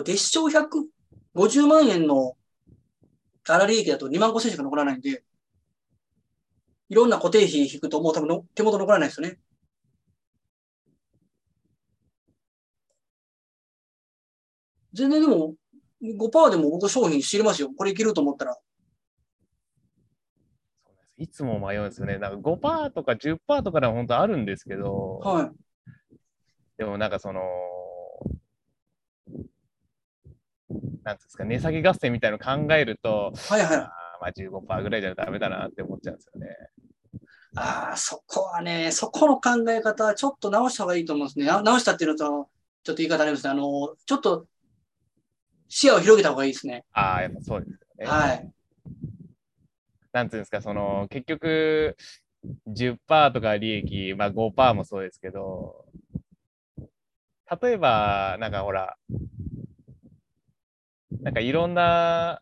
[0.04, 2.36] 月賞150万円の
[3.46, 5.24] 粗利益だと2万5千しか残らないんで、
[6.90, 9.40] いろんな固定費引くともう多分の手元残らないですよね。
[14.94, 15.54] 全然でも、
[16.02, 17.70] 5%でも僕商品知れますよ。
[17.76, 18.58] これいけると思ったら。
[21.18, 22.20] いつも迷うんですよね。
[22.20, 25.52] なんか5%とか10%とかでは本当あるんですけど、はい。
[26.78, 27.42] でもなんかその、
[31.04, 33.76] なんですか、値下げ合戦みたいなの考えると、はいはい。
[33.76, 33.82] あー
[34.22, 36.48] まあ15%ぐらいじゃダメだなって思っちゃうんですよね。
[37.56, 41.46] ああ、そこはね、そこの考え方はちょっと直した方がいいと思うんですね。
[41.46, 42.50] な直したっていうのと、
[42.84, 43.50] ちょっと言い方ありますね。
[43.50, 44.46] あの、ちょっと
[45.70, 46.86] 視野を広げた方がいいですね。
[46.94, 48.06] ああ、やっぱそうですよね。
[48.06, 48.52] はい。
[50.14, 51.96] なんていうんですか、その、結局、
[52.68, 55.86] 10%とか利益、まあ5%もそうですけど、
[57.62, 58.98] 例えば、なんかほら、
[61.22, 62.42] なんかいろんな、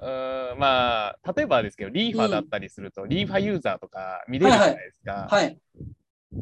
[0.00, 5.28] うーんまあ、例えばですけど、リーファだったりすると、リーファユーザーとか見れるじゃないですか。
[5.30, 5.44] はい。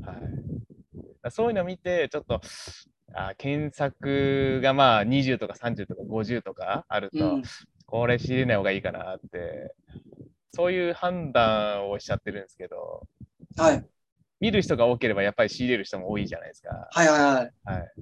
[0.03, 0.51] はい
[1.31, 2.41] そういうの見て、ちょっと、
[3.15, 7.43] あ検索がまあ20とか30とか50とかあると、うん。
[7.87, 9.75] これ知れない方がいいかなって、
[10.51, 13.07] そういう判断をしちゃってるんですけど、
[13.57, 13.85] はい。
[14.41, 16.89] 見る人が多ければやっぱり仕入れる人も多いじゃないですか。
[16.91, 17.53] はいはいはい。
[17.65, 17.93] はい。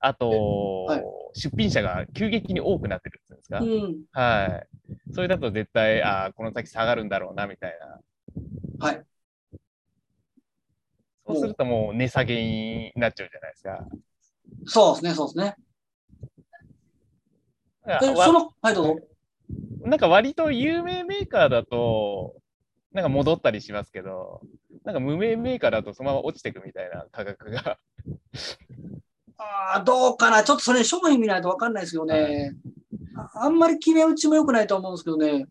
[0.00, 1.04] あと、はい
[1.36, 4.04] 出品者が急激に多くなってるっていうんですか、うん。
[4.12, 5.12] はい。
[5.12, 7.76] それだと絶対、あーこの先下がるんだろうな、みたい
[8.78, 8.86] な。
[8.86, 9.04] はい。
[11.26, 13.86] そうするともう値下げになっちゃうじゃないですか。
[14.66, 15.56] そうですね、そうですね。
[18.24, 18.96] その、はい、どうぞ。
[19.82, 22.36] なんか割と有名メーカーだと、
[22.92, 24.40] なんか戻ったりしますけど、
[24.84, 27.78] なんか無名メーカーだとそのまま落ちていくみたいな価格が。
[29.36, 30.42] ああ、どうかな。
[30.44, 32.54] ちょっとそれ商品見ないとわかんないですけどね。
[33.16, 35.46] ああんまり決め打ちも良くないと思うんですけどね。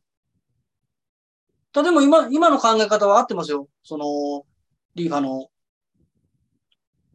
[1.71, 3.67] ただでも今、今の考え方は合ってますよ。
[3.83, 4.45] その、
[4.95, 5.47] リーファの、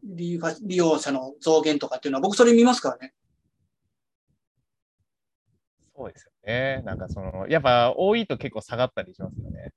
[0.09, 0.41] 利
[0.77, 3.13] 用者の増減とかっていうのは、僕それ見ますからね。
[5.95, 6.83] そうですよね。
[6.85, 9.73] なんかその、やっぱ多いと結構下がったりしますよね。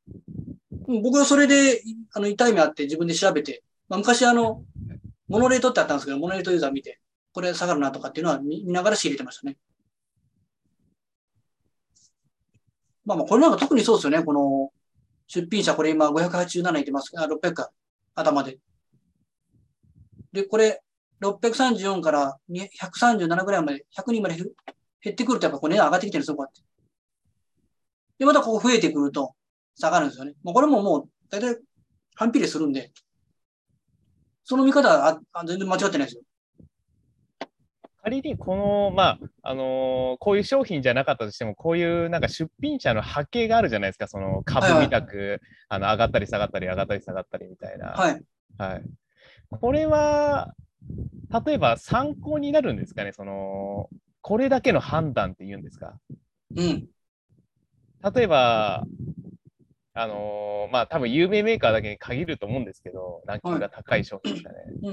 [0.87, 4.63] うん僕はそれで、いあの、痛い目あって自分で調べて、まあ、昔あの、
[5.27, 6.99] モノレートってあったんですけど、モノレートユーザー見て、
[7.33, 9.57] これ下がるなとかっていうのは見見ながら仕入れてましたね。
[13.05, 14.23] まあまあ、これなんか特にそうですよね。
[14.23, 14.71] この、
[15.27, 17.11] 出品者これ今587いてます。
[17.17, 17.71] あ、600か。
[18.15, 18.59] 頭で。
[20.31, 20.81] で、これ、
[21.21, 24.47] 634からに137ぐらいまで、100人まで減
[25.03, 26.61] 減ってくるとやっぱこれ値段上がってきてるんですよ、こうやって。
[28.19, 29.33] で、またここ増えてくると
[29.75, 30.33] 下がるんですよね。
[30.43, 31.57] もうこれももう、だいたい
[32.15, 32.91] 反比例するんで、
[34.43, 36.21] その見方はああ全然間違ってないですよ。
[38.03, 47.91] 仮にこの、まあ、あのーこういう商品じゃなかったとしても、こういうなんか出品者の波形があるじゃないですか、その株みたく、あの上がったり下がったり、上がったり下がったりみたいな。
[47.91, 48.21] はい。
[48.57, 48.83] はい。
[49.51, 50.53] これは、
[51.45, 53.89] 例えば参考になるんですかね、その、
[54.21, 55.97] これだけの判断って言うんですか？
[56.55, 56.87] うん。
[58.15, 58.85] 例えば、
[59.93, 64.55] あのーまあ、多分有名メーカーだけに限ると思うんですけど、ランキングが高い商品ですかね。
[64.83, 64.91] う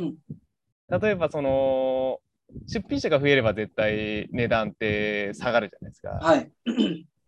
[0.96, 1.00] ん。
[1.00, 2.18] 例えば、その、
[2.66, 6.18] 出品者が増えれば絶対値段って下がるじゃないですか。
[6.20, 6.50] はい。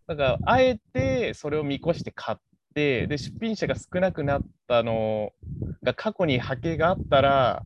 [0.07, 2.39] だから、あえてそれを見越して買っ
[2.75, 5.33] て、で、出品者が少なくなったの
[5.83, 7.63] が過去に波形があったら、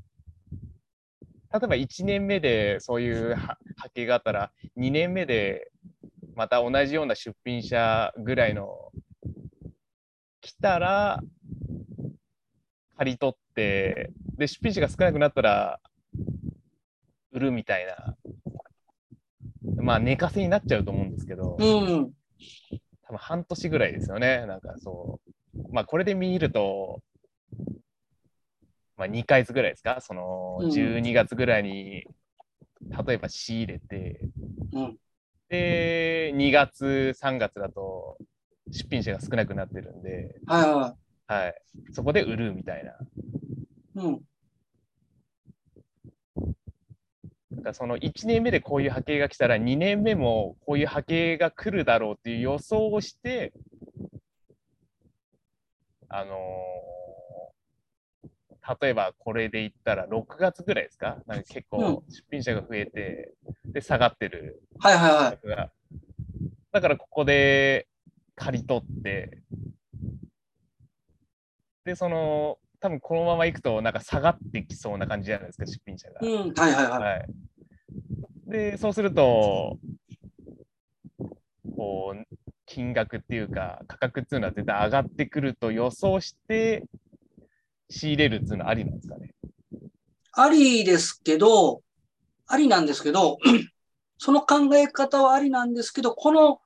[1.52, 3.56] 例えば1年目でそういう波
[3.94, 5.70] 形があったら、2年目で
[6.34, 8.92] また同じような出品者ぐらいの
[10.40, 11.20] 来たら、
[12.96, 15.80] 借り取って、で、出品者が少なくなったら、
[17.32, 18.16] 売るみたいな、
[19.82, 22.12] まあ、寝かせになっちゃうと思うんですけど、うん。
[23.14, 24.44] 多分半年ぐらいですよね。
[24.46, 25.20] なんかそ
[25.56, 25.72] う。
[25.72, 27.00] まあこれで見ると、
[28.96, 30.00] まあ2ヶ月ぐらいですか？
[30.00, 32.04] そのうん12月ぐらいに、
[33.06, 34.20] 例えば仕入れて、
[34.72, 34.98] うん。
[35.48, 38.18] で、2月、3月だと
[38.70, 40.96] 出品者が少なくなってるんで、はいは
[41.26, 41.54] はい。
[41.92, 42.92] そこで売るみたいな。
[42.92, 42.96] い。
[43.94, 44.20] うん。
[47.52, 53.52] だからその1年目でこういう波形が来たら、2年目もこういう波形が来るだろうっていう予想をして、
[56.08, 56.94] あのー
[58.80, 61.18] 例えばこれで言ったら6月ぐらいですか？
[61.26, 63.34] なんか結構出品者が増えて、
[63.66, 65.70] で、下がってるはいはいはい。
[66.72, 67.86] だからここで
[68.34, 69.38] 借り取って、
[71.84, 76.20] で、その、多分このまま行くとなんか下がってきそうな感じじゃないですか、出品者が。
[76.22, 76.54] うん。
[76.54, 77.02] はいはいはい。
[77.02, 77.26] はい。
[78.46, 79.78] で、そうすると、
[81.76, 82.36] こう、
[82.66, 86.84] 金額っていうか、価格っていうのは絶対上がってくると予想して、
[87.90, 89.34] 仕入れるっていうのはありなんですかね？
[90.32, 91.82] ありですけど、
[92.46, 93.38] ありなんですけど、
[94.18, 96.60] その考え方はありなんですけど、この、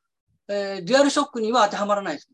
[0.48, 2.28] えーデュアルショックには当てはまらないです。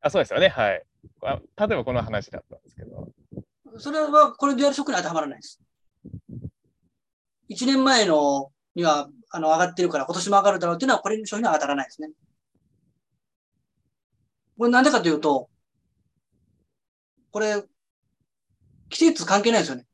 [0.00, 0.48] あ、そうですよね。
[0.48, 0.82] はい。
[1.22, 3.08] あ例えばこの話だったんですけど。
[3.78, 5.60] それは、これデュアルショックに当てはまらないです。
[7.48, 12.10] 1年前のには、あの、上がってるから、今年も上がるだろうっていうのは、これの商品には当たらないですね。
[14.56, 15.48] これなんでかというと、
[17.30, 17.62] これ、
[18.90, 19.86] 季節関係ないですよね。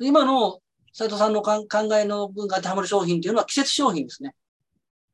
[0.00, 0.60] 今の
[0.92, 1.66] 斉藤さんの考
[1.96, 4.34] えの分が当てはまる商品っていうのは季節商品ですね。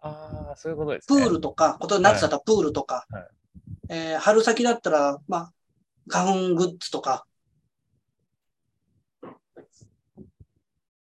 [0.01, 1.27] ああ、そういうことですプね。
[1.27, 3.29] ールとか、こと夏だったらプールとか、はい
[3.89, 5.53] えー春先だったら、まあ、
[6.09, 7.27] 花粉グッズとか、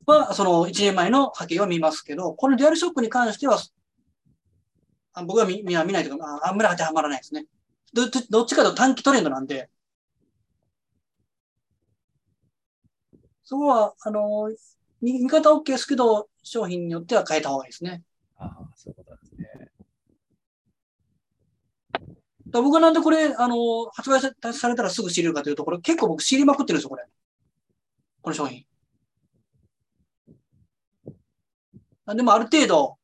[0.08, 3.58] は、その1年前の波形を見ますけど、このデュアルショックに関しては、
[5.14, 7.46] あ僕は見見見ないというか、まああんまり当てはまらないですね。
[7.94, 9.70] どどどっちかというと短期トレンドなんで、
[13.44, 14.50] そこは、あの、
[15.02, 18.04] 見見方 OK ですけど、商品によっては変えた方がいいですね。
[18.38, 19.72] ああ、そういうことなんですね。
[22.50, 27.06] だ僕はなんでこれ、あの、発売さされたらすぐ知れるかというと、これ結構僕知りまくってるんですよ、これ。
[28.22, 28.66] この商品。
[31.08, 31.12] あ
[32.16, 32.98] でもある程度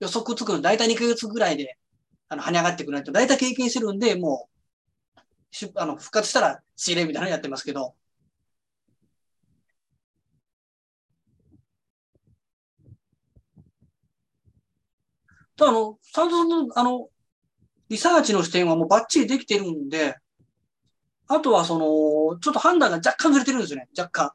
[0.00, 1.78] 予測つくの、だいたい2ヶ月ぐらいで、
[2.28, 4.48] あの、跳ね上がってくると、だいたい経験してるんで、も
[5.16, 7.94] う、しあの、復活したら仕入れみたいなのやってますけど、
[15.56, 17.08] ただあの、サンドの、あの、
[17.88, 20.16] リサーチの視点はもうバッチリできてるんで、
[21.26, 24.32] あとはその、ちょっと判断が若干ずれてるんですよね、若干。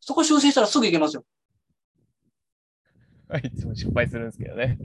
[0.00, 1.24] そこ修正したらすぐいけますよ。
[3.42, 4.78] いつも失敗するんですけどね。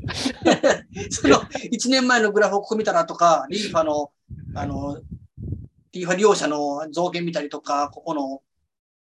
[1.10, 4.12] その、1年前のグラフをここ見たらとか、リーファの、
[4.56, 5.02] あの、
[5.92, 8.42] リーファ利用者の増減見たりとか、ここの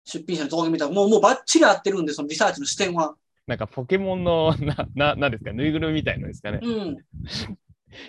[0.06, 3.16] 出品者の増減見たり、もう、もうバッチリ合ってるんで、そのリサーチの視点は。
[3.46, 6.60] なんかポケモンの、な、な、なんですか、ぬいぐるみみたいのですかね？
[6.62, 6.98] うん。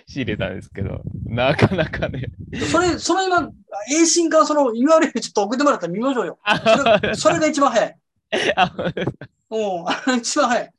[0.05, 2.31] 仕入れたんですけど、なかなかね。
[2.69, 3.49] それ、その今、
[3.91, 6.39] A 進化その URL ちょっと送ってもらったら見ましょうよ。
[7.01, 7.97] それそれが一番早い。
[8.55, 8.73] あ
[9.49, 10.73] うん、一番早い。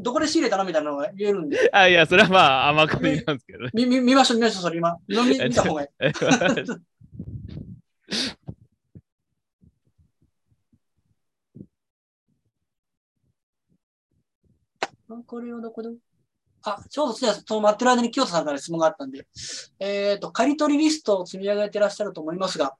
[0.00, 1.70] どこで仕入れたのみたいなのが言えるんで。
[1.74, 3.70] あ、いや、それはまあ、甘かりなんですけどね。
[3.74, 4.96] 見、見見ましょう、見ましょう、それ今。
[5.08, 5.88] 見見見た方がいい。
[15.12, 15.88] あこれはどこで？
[16.62, 19.26] あ、ちょうどその待ってる間に清田さんから質問があったんで、
[19.80, 22.76] えっ、と、借り取りリストを積み上げてらっしゃると思いますが、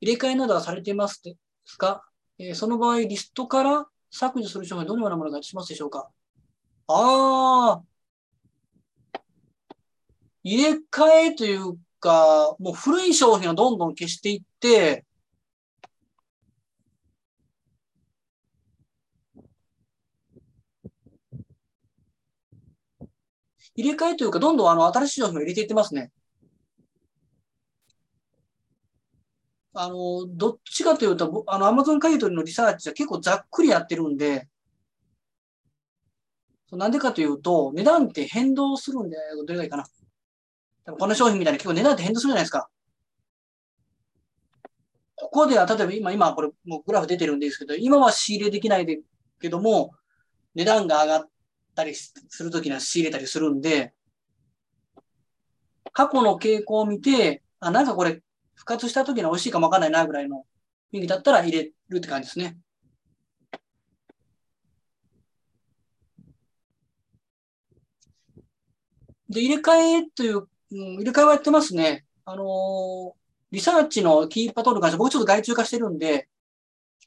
[0.00, 2.04] 入れ替えなどはされていますですか、
[2.38, 3.86] えーその場合、リストから
[4.16, 6.08] 削除する商品はどのようなものがしますでしょうか？
[6.86, 7.82] ああ、
[10.44, 15.04] 入れ替えというか、もう古い商品をどんどん消していって、
[23.74, 26.12] 入れ替えというか、どんどんあの新しい商品を入れていってますね。
[29.74, 34.48] あの、どっちかというと、あの、アマゾン買い取りのリサーチは結構ざっくりやってるんで、
[36.72, 39.16] なんでかというと、値段って変動するんで、
[39.46, 39.86] どれがいいかな。
[40.84, 42.68] 多分この商品みたいに結構値段って変動するじゃないですか。
[45.16, 49.00] ここでは、例えば今、今これもうグラフ出てるんですけど、今は仕入れできないで
[49.40, 49.92] けども、
[50.54, 51.28] 値段が上がっ
[51.74, 53.92] たりするときには仕入れたりするんで、
[55.92, 58.22] 過去の傾向を見て、あ、なんかこれ、
[58.54, 60.44] 復活したときに美味しいかもわかんないなぐらいの
[60.92, 62.56] 雰囲気だったら入れるって感じですね。
[69.28, 69.72] で、入れ替
[70.04, 72.04] えという、うん、入れ替えはやってますね。
[72.24, 73.14] あのー
[73.50, 76.28] リサーチのキーパー取る関して僕ちょっと外注化してるんで、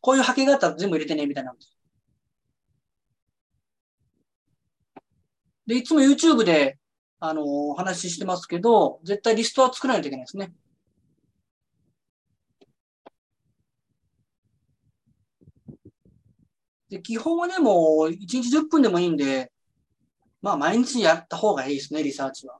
[0.01, 1.55] こういう波形があったら全部入れてね、みたいな。
[5.67, 6.77] で、いつも YouTube で、
[7.19, 10.53] あのー話してますけど、絶対リストは作らないといけないですね。
[16.89, 19.51] で、基本はでもう、1日10分でもいいんで、
[20.41, 22.59] まあ、毎日やった方がいいですね、リサーチは。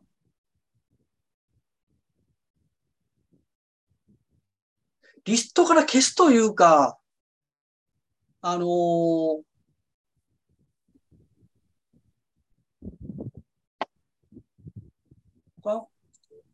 [5.25, 6.97] リストから消すというか、
[8.41, 9.47] あのー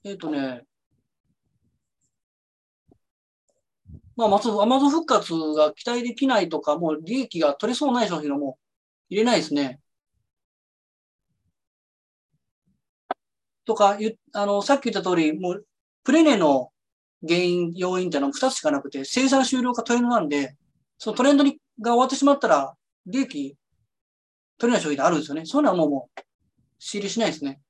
[0.05, 0.65] えっ、とね、
[4.15, 8.63] まあ、まず、アマゾン復活が期待できないとか、もう利益が取れそうない商品はもう
[9.09, 9.79] 入れないですね。
[13.65, 13.97] とか、
[14.33, 15.65] あの、さっき言った通り、もう、
[16.03, 16.71] プレネの
[17.27, 20.57] 原因、要因ってのは2つしかなくて、生産終了かトレンドなんで、
[20.97, 23.57] そのトレンドにが終わってしまったら、利益
[24.57, 25.45] 取れない商品ってあるんですよね。
[25.45, 26.21] そういうのはもう、もう、
[26.79, 27.61] 仕入れしないですね。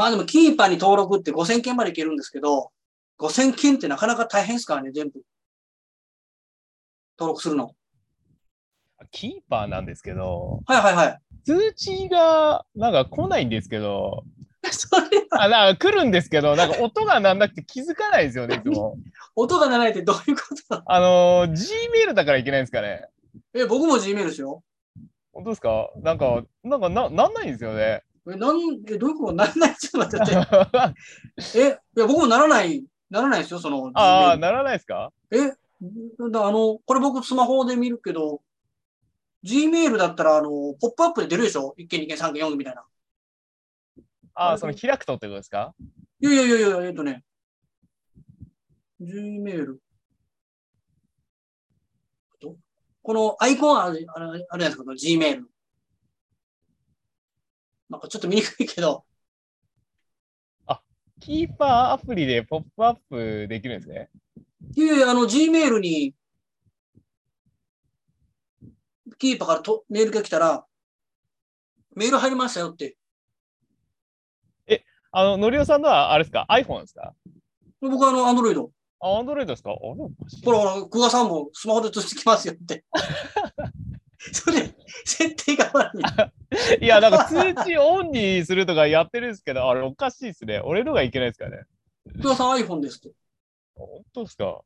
[0.00, 2.72] まあでも、キーパーに登録って5000件までいけるんですけど、
[3.18, 5.20] 5000件ってなかなか大変ですからね、全部。
[7.18, 7.74] 登録するの。
[9.10, 11.18] キーパーなんですけど、はいはいはい。
[11.44, 14.24] 通知がなんか来ないんですけど、
[14.70, 18.96] それは、あ、なんか来るんですけど、なんか音が鳴んなくて気づかないですよね、いつも。
[19.36, 23.06] 音が鳴らないってどういうことだあのー、Gmail だからいけないんですかね。
[23.52, 24.62] え、僕も Gmail ですよ。
[25.32, 25.90] 本当ですか？
[25.96, 28.02] なんか、なんかな、なんないんですよね。
[28.28, 28.56] え、なん、
[28.86, 30.94] え、どういうことならないちょっと待って待っ
[31.52, 31.58] て。
[31.58, 31.66] え、
[31.96, 33.90] いや、僕もならない、ならないですよ、その。
[33.94, 35.12] ああ、ならないですか？
[35.30, 35.38] え、
[36.30, 38.42] だあの、これ僕スマホで見るけど、
[39.44, 40.50] Gmail だったら、あの、
[40.80, 42.84] ポップアップで出るでしょ ?1 件、2件、3件、4件みたいな。
[44.34, 45.74] ああ、その開くとってことですか？
[46.20, 47.24] いやいやいやいや、えっとね、
[49.00, 49.76] Gmail。
[52.38, 52.56] と？
[53.02, 55.44] このアイコンある、あじゃないですか、Gmail。
[57.90, 59.04] なんかちょっと見にくいけど、
[61.20, 64.08] キーパーアプリでポップアップできるんですね？
[64.74, 66.14] いやいや、あの、Gmail に、
[69.18, 70.64] キーパーからとメールが来たら、
[71.94, 72.96] メール入りましたよって。
[75.12, 77.12] あの、のりおさんのはあれですか ?iPhone ですか？
[77.80, 78.70] 僕はあの、アンドロイド。
[79.00, 82.84] あ、アンドロイドですかあれほらほら、久我さんもスマホで通知きますよって。
[84.32, 84.74] それ、
[85.04, 86.02] 設定が悪い。
[86.84, 87.34] いや、なんか通
[87.64, 90.60] 知オンにするとかやってるんですけど、あれおかしいですね。
[90.60, 91.64] 俺のがいけないですからね。
[92.22, 93.16] 久我さん iPhone ですって。
[93.74, 94.60] 本当ですか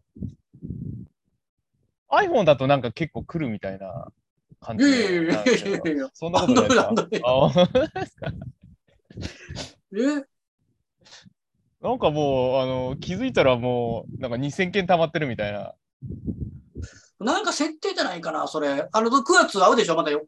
[2.10, 4.12] ?iPhone だとなんか結構来るみたいな
[4.60, 6.10] 感じいやいやいやいやいやいや。
[6.14, 6.78] そんなことない。
[7.24, 8.32] あ本当ですか？
[9.96, 10.24] え？
[11.80, 15.74] なんかもう、あの、気づいたらもう、なんか2000件溜まってるみたいな。
[17.24, 18.88] なんか設定じゃないかな、それ。
[18.90, 20.26] あの、9月会うでしょ、まだよ。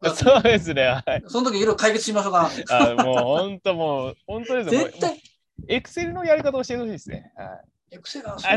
[0.14, 0.82] そうですね。
[0.82, 1.22] はい。
[1.26, 2.50] その時いろいろ解決しましょうか。
[2.70, 4.80] あもう本当もう、本当ですよ。
[4.84, 5.22] 絶対、
[5.68, 7.32] エクセルのやり方を教えてほしいですね。
[7.36, 7.44] は
[7.90, 7.96] い。
[7.96, 8.56] エクセルはそれ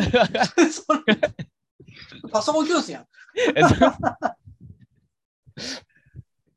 [2.31, 3.07] パソコン教室やん。
[3.35, 3.75] えっと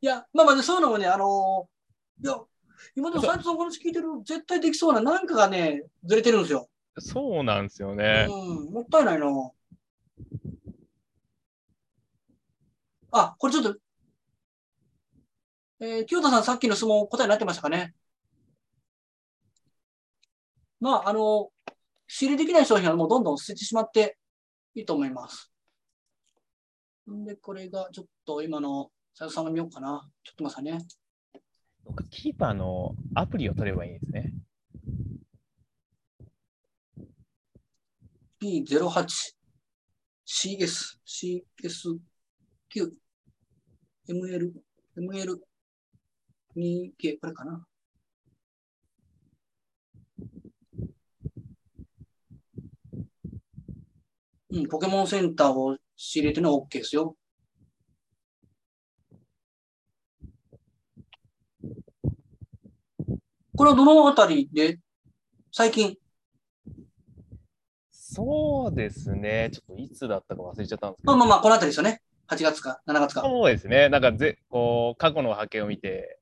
[0.01, 2.37] いや、まあまあね、そういうのもね、あのーいや、
[2.97, 6.69] 今でも斉藤さんこの話聞いてる、絶対できそうな、なんかがね、ずれてるんですよ。
[6.99, 8.27] そうなんですよね。
[8.29, 9.27] うん、もったいないな。
[13.13, 13.77] あ、これちょっと、
[15.81, 17.95] えー、清田さんさっきの質問答えになってましたかね？
[20.81, 21.51] まあ、あの、
[22.09, 24.19] 仕入れできない商品はもうどんどん捨ててしまって
[24.75, 25.53] いいと思います。
[27.11, 30.09] んで、これがちょっと今の斉藤さんが見ようかな。
[30.25, 30.87] ちょっと待ってくださいね。
[31.85, 34.33] 僕キーパーのアプリを取ればいいんですね。
[38.43, 39.07] P08、
[40.27, 42.91] CS、CS9、
[44.09, 44.53] ML、
[44.99, 45.39] ML、
[46.57, 47.67] 2K、これかな。
[54.51, 57.17] うん、ポケモンセンターを仕入れてるのは OK ですよ。
[63.57, 64.79] これはどのあたりで？
[65.53, 65.97] 最近
[67.91, 69.49] そうですね。
[69.53, 71.13] ちょっといつだったか忘れちゃったんですけど。
[71.13, 72.03] まあまあまあ、このあたりですよね。
[72.33, 73.21] 8月か7月か。
[73.23, 73.89] そうですね。
[73.89, 76.19] なんかぜ、こう、過去の波形を見て。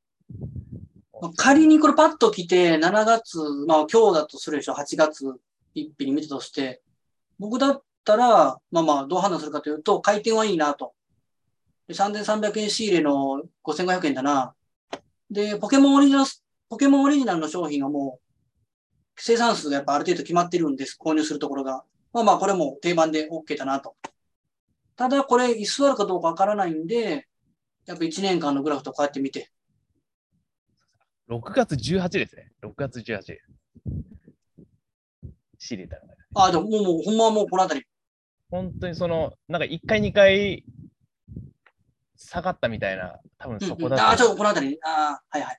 [1.20, 5.36] まあ仮にこれパッと来て、7月、まあ今日だとするでしょ、8月1
[5.74, 6.82] 日に見たとして、
[7.38, 10.94] 僕だったら、まあまあどう判断するかというと、回転はいいなと。
[11.86, 14.54] で3300円仕入れの5500円だな。
[15.30, 16.30] で、ポケモンオリジナル、
[16.68, 18.26] ポケモンオリジナルの商品はもう、
[19.16, 21.84] 生産数がやっぱある程度決まってるんです、購入するところが。
[22.12, 23.94] まあまあこれも定番で OK だなと。
[25.00, 27.26] ただこれ、居座るかどうかわからないんで、
[27.86, 29.50] やっぱ1年間のグラフとこうやって見て、
[31.30, 32.52] 6月18ですね。
[32.62, 33.48] 6月18です。
[35.56, 36.14] 仕入れたのが。
[36.34, 37.86] ああ、でももう、もう、ほんまはもうこのあたり。
[38.50, 40.66] 本当にその、なんか1回、2回
[42.16, 44.30] 下がったみたいな、多分うんそこうん、ああ、ちょっだと。
[44.32, 44.78] とこのあたり。
[44.82, 45.56] ああ、はいはい。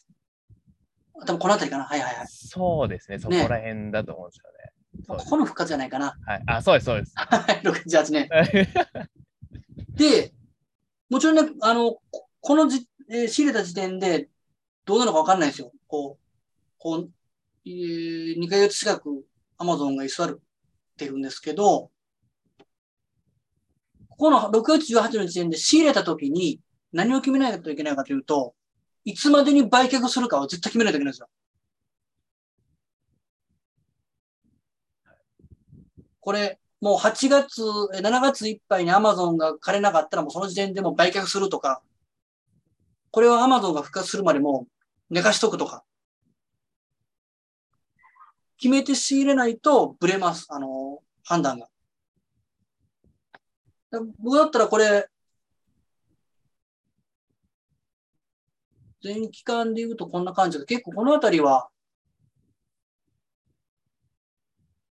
[1.26, 1.86] 多分このあたりかな。
[1.86, 2.28] はいはいはい。
[2.28, 3.18] そうですね。
[3.18, 4.72] そこら辺だと思うんですよね。
[5.08, 6.16] そうですここの復活じゃないかな。
[6.28, 6.44] はい。
[6.46, 7.14] あ、そうです、そうです。
[7.16, 8.30] はい、68年。
[9.96, 10.34] で、
[11.10, 11.98] もちろんね、あの、
[12.42, 14.30] このじ、えー仕入れた時点で、
[14.86, 15.72] どうなのかわかんないですよ。
[15.88, 16.26] こう、
[16.80, 17.12] こう、
[17.66, 19.26] えー、2ヶ月近く
[19.58, 20.39] アマゾンが居座っ
[20.98, 21.92] てるんですけど、
[24.10, 26.60] ここの6月18日の時点で仕入れた時に
[26.94, 28.56] 何を決めないといけないかというと、
[29.06, 31.30] いつまでに売却するかを絶対決めないといけないんですよ。
[36.22, 41.84] これ、もう8月、7月いっぱいに Amazon が枯れなかったらもうその時点でも売却するとか、
[43.12, 44.68] これは Amazon が復活するまでも
[45.12, 45.84] 寝かしとくとか、
[48.58, 51.68] 決めて仕入れないとブレます、あの、判断が。
[54.20, 55.08] 僕だったらこれ、
[59.04, 61.70] 全期間で言うとこんな感じで、結構この辺りは、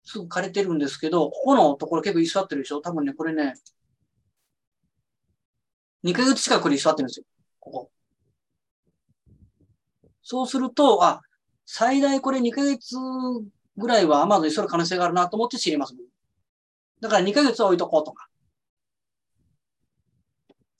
[0.10, 2.80] すぐ枯れてるんですけど、ここのところ結構居座ってるでしょ？
[2.80, 3.56] 多分ね、これね、
[6.06, 7.26] 2ヶ月近くで居座ってるんですよ。
[7.60, 7.92] ここ。
[10.22, 11.22] そうすると、あ、
[11.66, 12.96] 最大これ2ヶ月
[13.76, 15.94] ぐらいは Amazon に座る可能性があるなと思って知ります。
[17.02, 18.30] だから2ヶ月は置いとこうとか。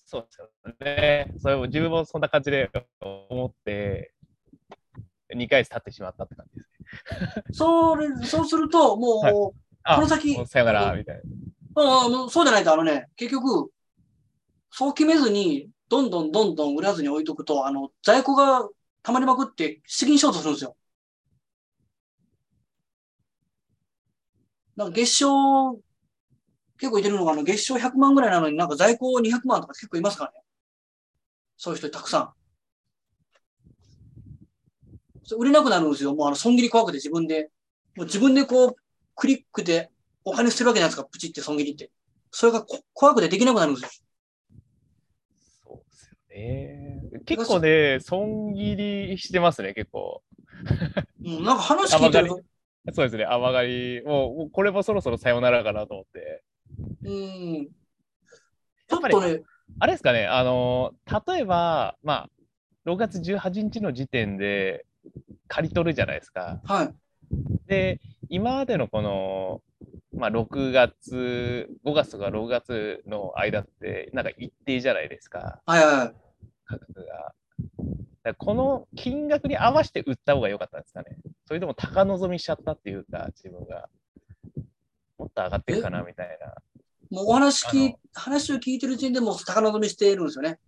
[0.06, 0.50] そうですよ
[0.80, 1.34] ね。
[1.40, 2.72] それを自分もそんな感じで
[3.02, 4.14] 思って、
[5.36, 7.44] 2ヶ月経ってしまったって感じですね。
[7.52, 9.34] それ、そうすると、もう、はい
[9.90, 11.16] あこの先さよなら、みたい
[11.76, 11.82] な。
[11.82, 13.72] ああもうそうじゃないと、あのね、結局、
[14.72, 18.68] そう決めずに、どんどんどんどん売らずに置いとくと、あの、在庫が
[19.04, 20.76] 溜まりまくって、資金ショートするんですよ。
[24.76, 25.74] なんか月賞、
[26.78, 30.42] 結構いてるのが、あの、月賞100万ぐらいなのになんか在庫200万とか結構いますからね。
[31.56, 32.34] そういう人たくさん。
[35.36, 36.16] 売れなくなるんですよ。
[36.16, 37.50] もうあの、損切り怖くて自分で。
[37.96, 38.76] もう自分でこう、
[39.16, 39.90] クリックで
[40.24, 41.90] お金捨てるわけじゃないですか、プチって損切りって。
[42.32, 43.90] それがこ怖くてできなくなるんですよ。
[45.64, 47.02] そうですよね。
[47.26, 50.22] 結構ね、損切りしてますね、結構。
[51.26, 52.42] うん、なんか話聞いてると、
[52.94, 54.02] そうですね、甘がり。
[54.04, 56.44] もう、これもそろそろさよならかなと思って。
[57.04, 57.68] うん。
[58.88, 59.42] ちょっとね、
[59.80, 60.94] あれですかね、あの、
[61.28, 62.30] 例えば、ま
[62.86, 64.86] あ、6月18日の時点で
[65.48, 66.62] 借り取るじゃないですか。
[66.66, 66.96] はい。
[67.68, 69.62] で、今までのこの、
[70.14, 76.16] まあ、6月、5月とか6月の間って、なんか一定じゃないですか、はいはいはい。
[76.66, 77.34] 価格が。
[78.38, 81.18] この金額に合わせて売った方が良かったんですかね。
[81.46, 83.90] それとも高望みしちゃったっていうか、自分が。
[85.18, 86.54] もっと上がっていくかなみたいな。
[87.10, 90.60] もうお話聞いあの、話を聞いてる時点でもう高望みしているんですよね。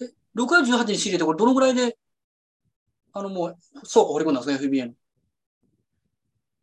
[0.00, 1.96] え、6月18日仕入れてこれどのぐらいで、
[3.18, 3.56] あのもう、
[3.90, 4.92] 倉庫掘り込んだんですか ?FBA の。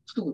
[0.06, 0.32] すぐ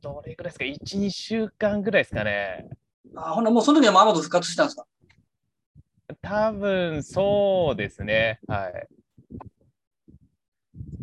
[0.00, 2.68] どれぐらいですか ?1、2週間ぐらいですかね。
[3.14, 4.86] あ、ほんなもうその時はもうアマゾン復活したんですか？
[6.20, 8.40] 多分そうですね。
[8.48, 8.88] はい。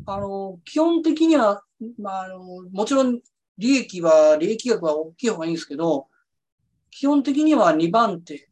[0.06, 1.64] あの、基本的には、
[1.98, 2.40] まあ、あの、
[2.74, 3.22] もちろん
[3.58, 6.08] 利益は、利益額は大きい方がいいんですけど、
[6.90, 8.50] 基本的には2番手。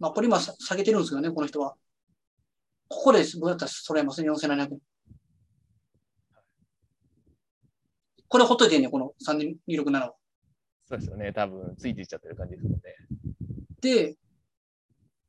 [0.00, 1.76] まあ、これ今さ下げてるんですけどね、この人は。
[2.88, 3.38] ここです。
[3.38, 4.80] 僕だったら揃えますね、4700円。
[8.28, 10.14] これほっといてね、この3267は。
[10.88, 11.32] そうですよね。
[11.32, 12.80] 多分ついていっちゃってる感じですもんね。
[13.80, 14.16] で、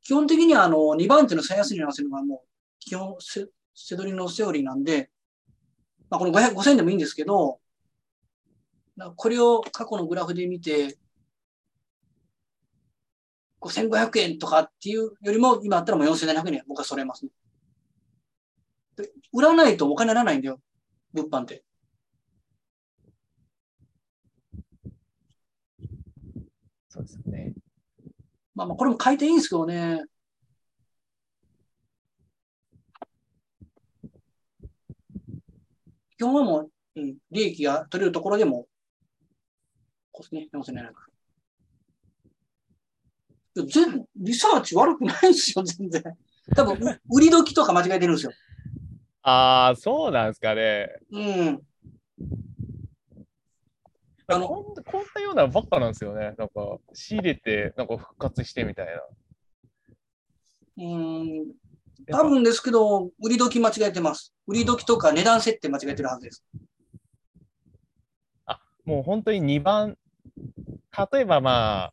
[0.02, 2.48] 基本的にはあの、2番手の最安値に合わせるのがもう、
[2.80, 5.10] 基本せ、せどりのセオリーなんで、
[6.10, 7.60] まあ、この500 5000でもいいんですけど、
[8.96, 10.96] なこれを過去のグラフで見て、
[13.60, 17.30] 5500円とかっていうよりも、今あったらもう4700円僕は揃えますね。
[19.02, 20.60] で売らないとお金ならないんだよ、
[21.12, 21.64] 物販って。
[26.88, 27.52] そうですよね。
[28.54, 30.02] まあまあ、これも書いていいんですけどね。
[36.18, 38.66] 基本はもう、うん、利益が取れるところでも、
[40.10, 41.08] こうですね、4700。
[43.56, 46.02] いや全リサーチ悪くないですよ、全然。
[46.56, 48.32] 多分、う売り時とか間違えてるんですよ。
[49.28, 50.88] ああ、そうなんですかね。
[51.12, 51.60] うん。
[54.30, 56.34] あのこんこんなようなばっかなんですよね。
[56.38, 59.02] なんか、仕入れて、なんか復活してみたいな。
[60.78, 61.46] うん。
[62.10, 64.32] 多分ですけど、売り時間違えてます。
[64.46, 66.44] 売り時とか値段設定間違えてるはずです。
[68.86, 69.98] もう本当に2番、
[71.12, 71.92] 例えばま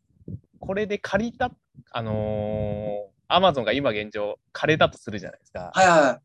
[0.60, 1.50] これで借りた、
[1.90, 5.70] あのー、アマゾンが今現状、借りたとするじゃないですか。
[5.74, 6.20] はいはいはい。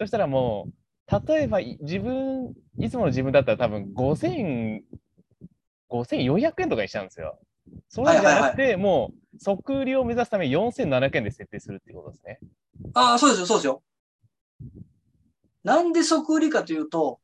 [0.00, 0.70] そしたらも
[1.06, 4.80] う、例えばい自分、いつもの自分だったら多分5000、
[5.90, 7.38] 5400円とかにしちゃうんですよ。
[7.90, 12.38] そうじゃなくて、もう、即売りを目指すために4700円で設定するっていうことですね。
[12.94, 13.82] ああ、そうですよ、そうですよ。
[15.64, 17.20] なんで即売りかというと、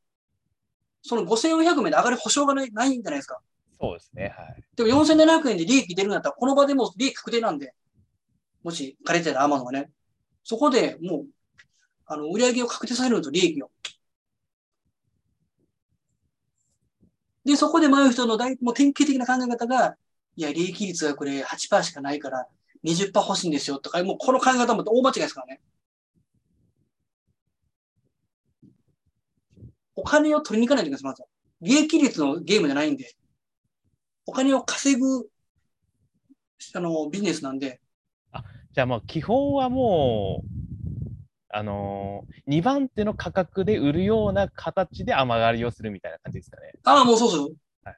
[1.01, 3.41] その5400円で上がる保証がないないんじゃないですか。
[3.81, 4.35] そうですね。
[4.37, 4.63] はい。
[4.77, 7.73] でも4700円で利益出るんだったら、この場でもう利益確定なんで、
[8.63, 9.91] もし借りてたらアマゾンがね、
[10.45, 11.27] そこでもう、
[12.07, 13.71] あの、売上を確定させるのと利益を。
[17.45, 19.97] で、そこで迷う人の大、もう典型的な考え方が、
[20.37, 22.47] いや、利益率がこれ8%しかないから、
[22.83, 25.61] 20%欲しいんですよとか、もうこの考え方も大間違いですからね。
[29.95, 31.29] お金を取りに行かないといけないです、まずは。
[31.61, 33.17] 利益率のゲームじゃないんで。
[34.27, 35.29] お金を稼ぐ、
[36.75, 37.81] あの、ビジネスなんで。
[38.33, 40.56] あじゃあまあ、基本はもう、
[41.57, 46.73] あのー、2番手の価格で売るような形で雨上がりをするみたいな感じですかね。
[46.85, 47.51] ああ、もうそうですよ。
[47.85, 47.97] はい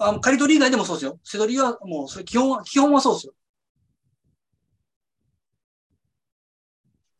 [0.00, 1.18] あの、刈り取り以外でもそうですよ。
[1.24, 3.32] 背取りはもう、それ基本は、基本はそうですよ。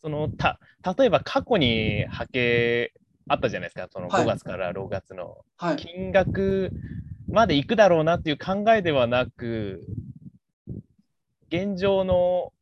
[0.00, 0.60] そのた
[0.96, 2.92] 例えば過去に波形
[3.26, 5.76] あったじゃないですか、そのはい5月から6月のはい。
[5.76, 6.70] 金額
[7.28, 9.84] までいくだろうなっていう考えではなく、
[11.50, 12.52] 現状の、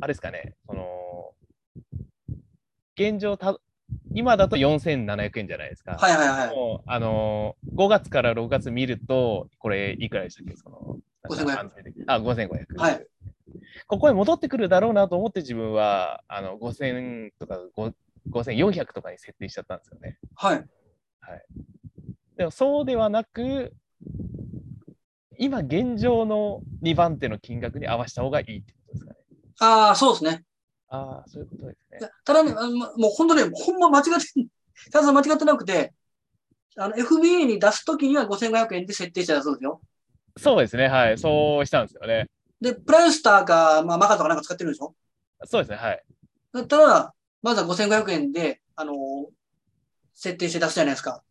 [0.00, 1.32] あれですかね、その、
[2.96, 3.58] 現状た、
[4.14, 5.96] 今だと4700円じゃないですか。
[5.98, 6.56] はいはいはい。
[6.56, 10.56] もうあのー、5月から6月見ると、これいくらでしたっけ？
[10.56, 11.76] その5500なんか
[12.06, 12.78] あ、5500。
[12.78, 13.06] はい。
[13.86, 17.92] ここへ戻ってくるだろうなと思って自分はあの5000とか5
[18.30, 20.18] 5400とかに設定しちゃったんですよね。
[20.34, 20.64] はい。
[22.36, 23.72] でもそうではなく、
[25.38, 29.16] 今現状の2番手の金額に合わせた方がいいってことですかね。
[29.60, 30.44] ああ、そうですね。
[30.88, 35.94] ああ、そういうことですねただね、もう本当ね、ほんま間違って、ただ間違ってなくて、
[36.76, 39.80] あの、FBA に出すときには5500円で設定してたそうですよ。
[40.36, 41.18] そうですね、はい。
[41.18, 42.28] そうしたんですよね。
[42.60, 44.94] で、プライスターか、まあ、マカとかなんか使ってるでしょ？
[45.44, 46.02] そうですね、はい。
[46.52, 48.96] だったら、まずは5500円で、あのー
[50.18, 51.22] 設定して出すじゃないですか。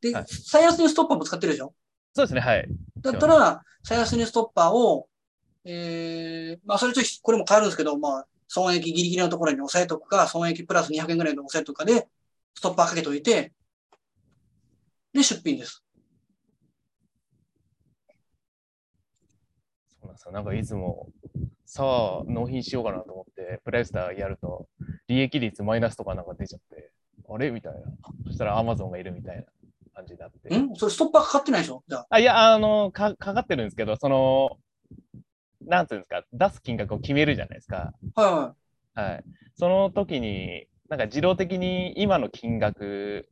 [0.00, 1.74] で、はい最安値ストッパーも使ってるでしょ？
[2.14, 2.66] そうですね、はい。
[3.02, 5.08] だったら、最安値ストッパーを、
[5.64, 12.08] えー、まあ、それと、これも変わるんですけど、まあ、損益ギリギリのところに押さえとくか、損益プラス200円ぐらいの押さえとくかで、
[12.54, 13.52] ストッパーかけといて、
[15.12, 15.82] で、出品です。
[19.88, 20.32] そうなんですよ。
[20.32, 21.08] なんかいつも、
[21.66, 24.68] さあ、納品しようかなと思って、プライスターやると、
[25.08, 26.92] 利益率マイナスとかなんか出ちゃって、
[27.28, 27.50] あれ？
[27.50, 27.80] みたいな。
[28.26, 29.44] そしたら Amazon がいるみたいな
[29.94, 30.54] 感じになって。
[30.54, 30.74] ん？
[30.76, 31.82] それストッパーかかってないでしょ？
[31.88, 32.06] じゃあ。
[32.10, 34.58] あ、いや、あのか、かかってるんですけど、その、
[35.66, 37.92] なんていうんですか、出す金額を決めるじゃないですか。
[38.14, 38.54] はいは
[38.96, 39.00] い。
[39.00, 39.24] はい。
[39.56, 43.28] その時に、なんか自動的に今の金額、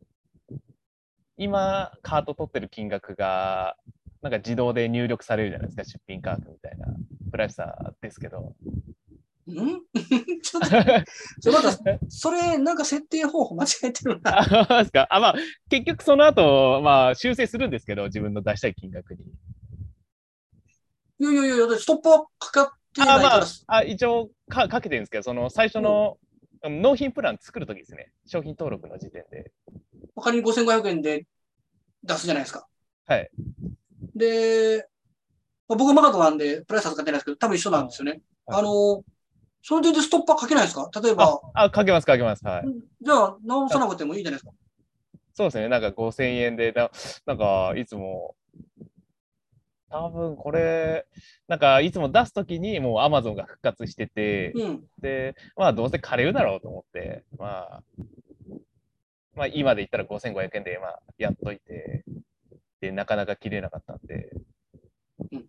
[1.37, 3.77] 今カート取ってる金額が、
[4.23, 6.87] なんか自動で入力されるじゃないですか、出品価格みたいな、
[7.31, 8.55] プライスターですけど。
[9.47, 9.55] ん？
[10.43, 10.69] ちょっと、
[11.41, 14.39] それまた、それ、なんか設定方法間違えてるな。
[14.41, 15.35] あ、まあ、
[15.69, 19.25] 結局その後、まあ、修正するんですけど、自分の出したい金額に。
[21.23, 26.19] いやいやいやストッパーかかってないあ、まからあ、あ一応かかけてるんですけど、その最初の、
[26.65, 28.11] 納品プラン作るときですね。
[28.27, 29.53] 商品登録の時点で。
[30.21, 31.27] 仮に5500円で
[32.03, 32.67] 出すじゃないですか。
[33.07, 33.31] はい。
[34.17, 34.89] で、
[35.69, 38.21] まあ僕はマカトなんで、プライスは使ってないですけど、多分一緒なんですよね。
[38.47, 39.05] はいあの、
[39.65, 40.91] それでストッパーかけないですか？
[41.01, 42.45] 例えば、あ、かけます、かけます。
[42.45, 42.65] はい。
[43.01, 44.51] じゃあ直さなくてもいいじゃないですか。
[45.35, 45.69] そうですね。
[45.69, 46.91] なんか5000円で、な
[47.27, 48.35] なんかいつも、
[49.93, 51.07] 多分これ、
[51.49, 54.85] なんかいつも出すときにもう Amazon が復活してて、うん。
[54.99, 57.83] で、まあどうせ枯れるだろうと思って、まあ、
[59.35, 62.05] まあ今で言ったら5500円でまあやっといて、
[62.81, 64.31] で、なかなか切れなかったんで、
[65.31, 65.45] うんち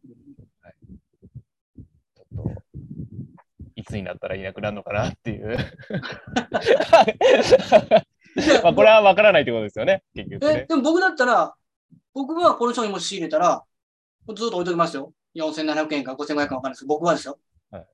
[2.37, 2.51] ょっと、
[3.75, 5.57] いつになったらいなくなるのかなっていう。
[8.61, 10.65] まあこれは分からないってことですよね、結局え、ね。
[10.67, 11.55] でも僕だったら、
[12.13, 13.63] 僕はこの商品も仕入れたら、
[14.29, 15.13] ずっと置いときますよ。
[15.35, 17.39] 4700円か5500円かわかんないですけど、僕はですよ。
[17.71, 17.87] はい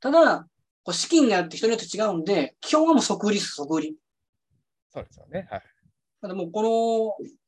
[0.00, 0.46] ただ、
[0.84, 3.96] こう資金があって人によって違うんで、基本はもう即売りです、即売り。
[4.92, 5.48] そうですよね。
[5.50, 5.62] はい。
[6.22, 6.68] だもうこの、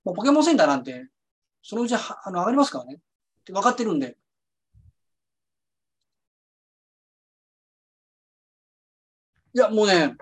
[0.04, 1.08] もうポケモンセンターなんて、
[1.62, 2.94] そのうちはあの上がりますからね。
[2.94, 2.98] っ
[3.44, 4.16] て分かってるんで。
[9.52, 10.16] いや、もうね、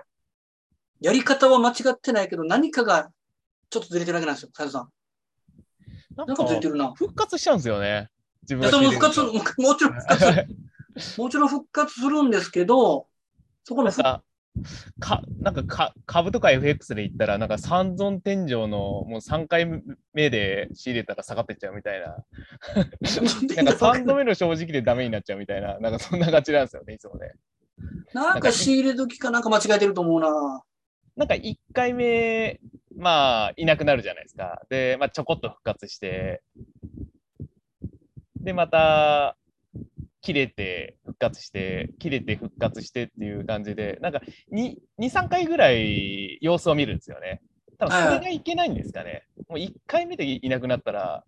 [1.01, 3.11] やり方は間違ってないけど、何かが
[3.69, 4.89] ちょっとずれてるだけなんですよ、斉藤さん。
[6.15, 6.93] ななんかずれてるな。
[6.93, 8.09] 復活しちゃうんですよね。
[8.43, 10.45] 自分がも復活、もちろん復活、
[11.15, 13.07] ともちろん復活するんですけど、
[13.63, 14.23] そこの復なんか、
[14.99, 19.67] かなんかか株とか FX で言ったら、なんか三尊天井のもう3回
[20.13, 22.07] 目で仕入れたら下がってっちゃうみたいな。
[22.07, 27.33] なんか3度目の正直でダメになっちゃうみたいな、なんかそんな感じなんですよね、いつもね。
[28.13, 30.63] なんか仕入れ時かなんか間違えてると思うな。
[31.15, 32.59] なんか1回目、
[32.99, 34.61] まあ、いなくなるじゃないですか。
[34.69, 36.41] で、まあ、ちょこっと復活して、
[38.35, 39.37] で、また、
[40.21, 44.21] 切れて、復活して、切れて、復活してっていう感じで、なんか
[44.51, 47.41] 2、2、3回ぐらい様子を見るんですよね。
[47.77, 49.23] 多分それがいけないんですかね。
[49.47, 51.23] もう1回目でいなくなったら、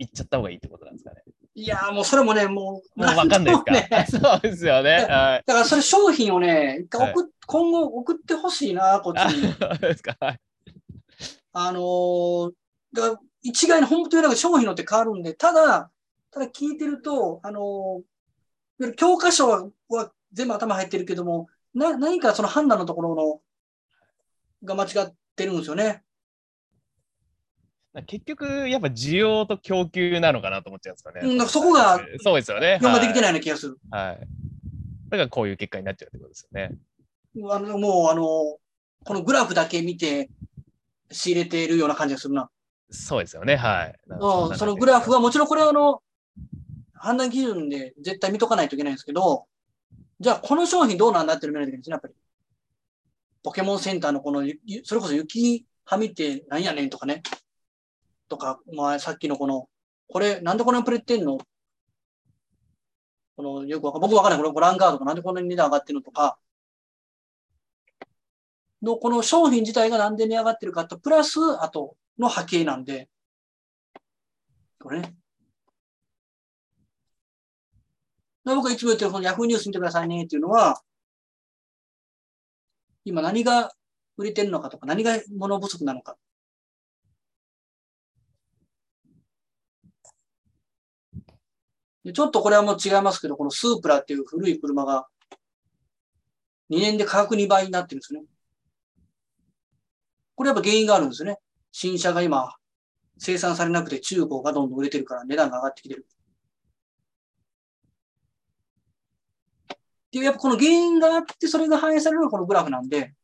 [0.00, 1.22] 行っちゃった方がいいってことなんですかね。
[1.54, 3.72] いやーもうそれもね、もう、もう分かんないですか？
[3.72, 5.06] ね そうですよね。
[5.08, 5.42] はい。
[5.46, 9.42] だからそれ商品をね、一回送っ今後送ってほしいな、こっちあに。
[9.80, 10.16] ですか。
[10.20, 10.40] はい。
[11.66, 12.52] あのー
[12.92, 15.90] だから一概に本当になんか商品のって変わるんで、ただ、
[16.30, 18.02] ただ聞いてると、あの
[18.96, 23.40] 教科書は全部頭入ってるけども、な、何かその判断のところの、
[24.64, 26.02] が間違ってるんですよね。
[28.06, 31.40] 結局、やっぱ需要と供給なのかなと思っちゃうんですよね。
[31.40, 32.78] うん、そこが、そうですよね。
[32.80, 33.22] 評価できてい。
[33.22, 33.78] ないような気がする。
[33.90, 34.20] はい。
[35.10, 36.76] だからこういう結果になっちゃうってことですよね。
[37.50, 40.28] あの、もう、あの、このグラフだけ見て、
[41.10, 42.50] 仕入れているような感じがするな。
[42.90, 43.56] そうですよね。
[43.56, 43.98] はい。
[44.08, 46.02] うん、そのグラフはもちろんこれはあの、
[46.94, 49.46] 判断基準で絶対見とかないといけないんですけど、
[50.20, 52.14] じゃあこの商品どうなんだっていうのを見ないといけないんですね、やっぱり。
[53.42, 54.42] ポケモンセンターのこの、
[54.84, 57.22] それこそ雪はみって何やねんとかね。
[58.28, 59.68] とか、まあさっきのこの、
[60.08, 61.38] これなんでこんなにプレってんの？
[63.36, 64.40] この、よくわか僕わかんない。
[64.40, 66.02] これ、これランガードがなんでこんなに値段上がってるの？
[66.02, 66.36] とか、
[68.82, 73.08] の、この商品自体がなんで値上がってるかと、プラス、あと、の波形なんで、
[74.80, 75.14] これね。
[78.44, 80.82] 僕がいつも言ってるこの Yahoo ニュース見てくださいねっていうのは、
[83.04, 83.72] 今何が
[84.16, 86.16] 売れてるのかとか、何が物不足なのか。
[92.12, 95.08] ちょっとこれはもう違いますけど、このスープラっていう古い車が
[96.70, 98.22] 2年で価格2倍になってるんですね。
[100.38, 101.38] これやっぱ原因があるんですね。
[101.72, 102.54] 新車が今
[103.18, 106.06] 生産されなくて中古がどんどん売れてるから値段が上がってきてる。
[109.68, 113.14] っていう、やっぱこの原因があって、それが反映されるのがこのグラフなんで、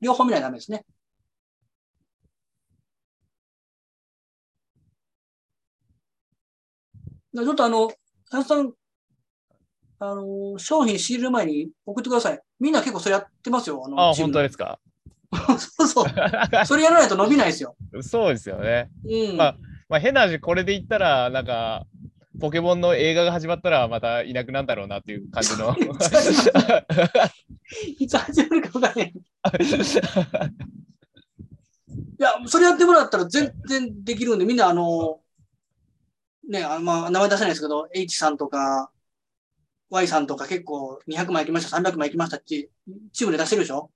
[0.00, 0.86] 両方見ないとダメですね。
[7.34, 7.88] ちょっとあの、
[8.30, 8.72] 佐々さん、
[9.98, 12.40] あの、商品仕入れる前に送ってください。
[12.62, 13.82] みんな結構それやってますよ。
[13.84, 14.78] あのあ、本当ですか？
[15.58, 16.04] そうそう。
[16.64, 17.74] それやらないと伸びないですよ。
[18.02, 18.88] そうですよね。
[19.04, 19.36] うん。
[19.36, 19.56] まあ
[19.88, 21.84] まあ、変な話、これで言ったら、なんか、
[22.40, 25.74] ポケモンの映画が始まったら、またいなくなるんだろうなっていう感じの。
[27.98, 29.08] いつ始まるか分からない。
[29.08, 29.12] い
[32.22, 35.18] や、それやってもらったら全然できるんで、みんなあの、
[36.48, 38.91] ね、あのまあ、名前出せないですけど、H さんとか、
[39.92, 42.70] Y さんとか結構200枚行きました、300枚行きましたって、
[43.12, 43.90] チームで出してるでしょ？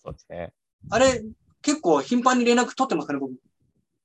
[0.00, 0.52] そうですね。
[0.90, 1.24] あれ、
[1.60, 3.32] 結構頻繁に連絡取ってますからね、僕。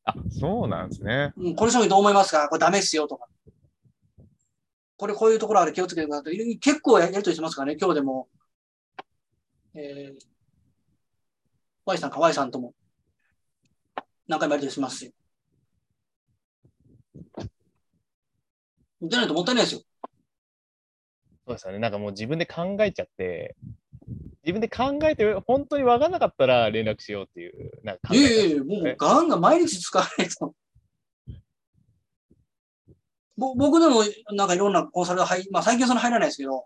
[0.05, 1.31] あ、そうなんですね。
[1.37, 2.49] うん、この商品どう思いますか？
[2.49, 3.27] これダメっすよとか。
[4.97, 8.27] これこういうところある気をつけてください結構ややりとりしてますからね、今日でも。
[9.75, 10.25] えー、
[11.85, 12.73] Y さんか Y さんとも
[14.27, 15.13] 何回もやりとりしますし。
[19.03, 19.81] じゃないともったいないですよ。
[21.45, 21.79] そうですよね。
[21.79, 23.55] なんかもう自分で考えちゃって、
[24.43, 30.53] 自分で考えて、本当に分かんなかったら連絡しようっていう、なんかいやいやもうガンガン毎日使わないと。
[33.35, 34.03] ぼ僕でも
[34.35, 36.65] なんかいろんなコンサルが入、まあ最近その入らないですけど、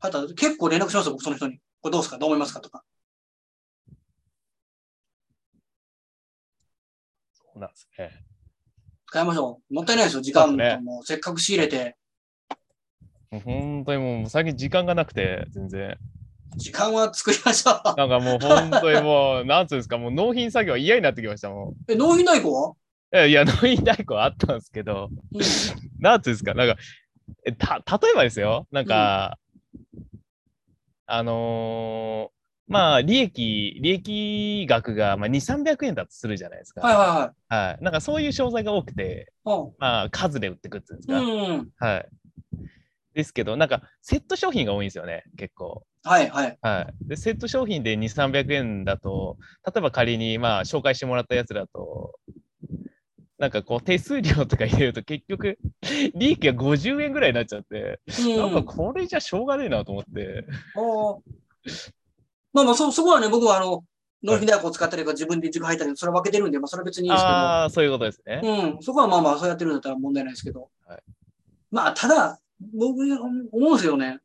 [0.00, 1.58] 入ったら結構連絡しますよ、僕その人に。
[1.80, 2.82] これどうですかどう思いますかとか。
[7.32, 8.10] そうなんですね。
[9.06, 9.74] 使いましょう。
[9.74, 11.97] もったいないですよ、時間もうせっかく仕入れて。
[13.30, 15.96] もう本当にもう最近時間がなくて、全然。
[16.56, 17.96] 時間は作りましょう。
[17.96, 21.74] なんかもう本当にもう、なんつうんですか、もう納品作業嫌になってきましたもん。
[21.88, 22.74] え、納品代行は、
[23.12, 25.40] いや、いや納品代行あったんですけど、うん、
[26.00, 26.76] なんつうんですか、なんか、
[27.44, 29.38] えた、例えばですよ、なんか、
[31.06, 36.82] あのーまあ、利益、利益額が、まあ、2、300円だとするじゃないですか。
[36.82, 37.82] はいははい。
[37.82, 39.72] なんかそういう商材が多くて、いはい。
[39.78, 41.18] まあ、数で売ってくっていうんですか。
[41.18, 41.26] うん。
[41.26, 41.68] うん。
[41.78, 42.08] はい。
[43.18, 45.84] ですけど、なんか、セット商品が多いんですよね、結構。
[46.04, 46.58] はいはい。
[46.62, 47.08] はい。
[47.08, 52.14] で、セット商品で2、300円だと、例えば仮に、まあ、紹介してもらったやつだと、
[53.36, 55.58] なんかこう、手数料とか入れると結局、
[56.14, 57.98] 利益が50円ぐらいになっちゃって、
[58.36, 58.64] なんかうん。
[58.64, 60.44] これじゃしょうがねえなと思って、
[62.52, 63.84] まあまあ、そ、そこはね、僕はあの、
[64.22, 67.34] 納品代行を使ったりとか自分で軸入ったり、それは分けてるんで、まあそれは別にいいですけど。
[67.34, 68.40] ああ、そういうことですね。
[68.44, 70.70] うん、そこはまあまあ、そうやってるんだったら問題ないですけど。
[70.86, 71.02] はい
[71.70, 74.18] まあ、ただ、僕、思うんですよね。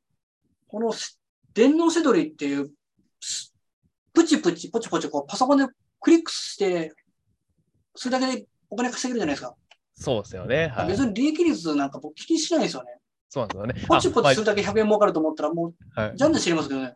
[0.67, 0.93] この、
[1.53, 2.71] 電脳せどりっていう、
[3.19, 3.53] す
[4.13, 5.65] プチプチ、ポチポチ、こう、パソコンで
[5.99, 6.93] クリックして、
[7.95, 9.55] それだけでお金稼げるじゃないですか。
[9.93, 10.67] そうですよね。
[10.67, 10.87] はい。
[10.87, 12.97] 別に利益率なんか僕気にしないですよね。
[13.29, 13.87] そうなんですよね。
[13.87, 16.95] ポチポチするだけ100円儲かると思ったら、もう、はい、じゃんで知りますけどね。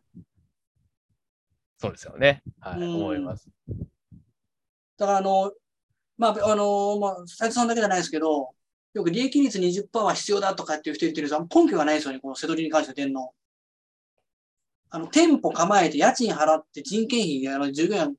[1.80, 2.42] そうですよね。
[2.60, 2.82] はい。
[2.82, 3.48] うん思います。
[4.98, 5.52] だから、あの、
[6.18, 8.50] まあ、あの、まあ、斉藤さんだけじゃないですけど、
[8.94, 13.32] よく利益率20%は必要だとかっていう人言ってるんですが、根拠がないですよね、このせどりに関して電脳。
[14.90, 18.16] あの、店舗構えて家賃払って人件費、あの、従業員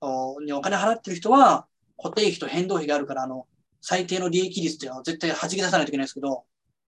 [0.00, 1.66] おにお金払ってる人は、
[1.96, 3.46] 固定費と変動費があるから、あの、
[3.80, 6.44] 最低の利益率っていうのは絶対弾き出さないといけないですけど、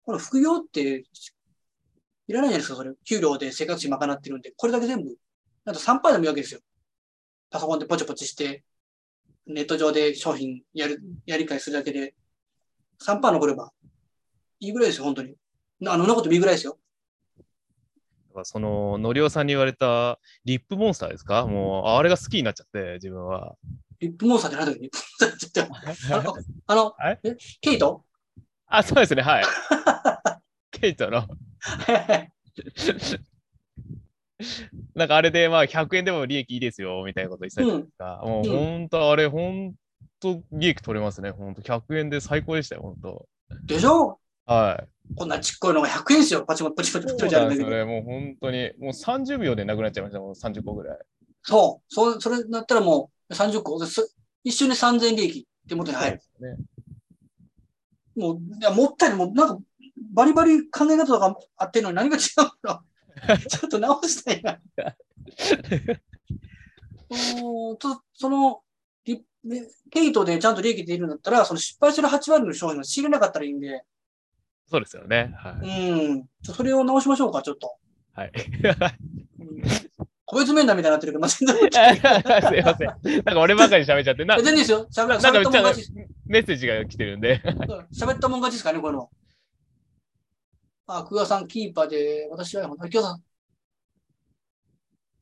[0.05, 1.05] これ副業って、
[2.29, 2.93] いらないじゃないですか、それ。
[3.05, 5.17] 給料で生活費賄ってるんで、これだけ全部、
[5.65, 6.61] あと3%でもいいわけですよ。
[7.51, 8.65] パソコンでポチポチして、
[9.47, 12.15] ネット上で商品やる、やり買いするだけで、
[13.05, 13.73] 3%残れば、
[14.61, 15.35] いいぐらいですよ、本当に。
[15.81, 16.79] な、あの、なこともいいぐらいですよ。
[18.45, 21.47] その、のりおさんに言われたリップモンスターですか？
[21.47, 23.57] もう、あれが好きになっちゃって、自分は。
[23.99, 27.19] リップモンスターって何だっけリップモンスターって言ってあの、あえ、
[27.61, 28.05] ケイト？
[28.67, 29.45] あ、そうですね、はい。
[30.71, 31.27] ケイトの、
[34.95, 38.23] なんかあれでまあ100円でも利益いいですよみたいなこと言ってたじゃないですか。
[38.25, 39.75] もううん本当あれ、本
[40.21, 41.31] 当利益取れますね。
[41.31, 43.29] 本当100円で最高でしたよ、本当。
[43.65, 44.19] でしょ？
[44.47, 45.15] はい。
[45.17, 46.45] こんなちっこいのが100円ですよ。
[46.45, 47.67] パチパチパチパチパチパチあるんだけど。
[47.67, 47.93] そうなんですよね。
[47.93, 50.99] もう本当に、もう30秒でなくなっちゃいました、もう30個ぐらい。
[51.43, 51.85] そう。
[51.93, 53.85] そそれだったらもう30個。
[53.87, 54.07] そ
[54.45, 56.21] 一緒に3000円利益って元に入る。
[56.21, 56.65] そうですね。
[58.17, 59.19] もう、いや、もったいない。
[59.19, 59.59] もう、なんか、
[60.13, 62.23] バリバリ考え方とかあってんのに何が違う
[62.67, 62.81] の？
[63.49, 64.59] ちょっと直したいな。
[67.43, 68.63] おーとその、
[69.91, 73.85] ケイトでちゃんと利益出るんだったら、その失敗する8割の商品を仕入れなかったらいいんで、
[74.71, 75.35] そうですよね。
[75.37, 76.11] はい。
[76.11, 76.29] うん。
[76.43, 77.75] それを直しましょうか、ちょっと。
[78.15, 78.33] はい。
[79.41, 79.63] うん
[80.31, 83.23] 個別面談みたいになってるけど、まあ、全然すいません。
[83.25, 84.87] なんか俺ばっかり喋っちゃって、な全然ですよ。
[84.89, 85.93] 喋ったもん勝ち。
[86.25, 87.43] メッセージが来てるんで。
[87.93, 89.11] 喋ったもん勝ちですかね、この。
[90.87, 93.23] あ、久我さん、キーパーで、私は、久我さん。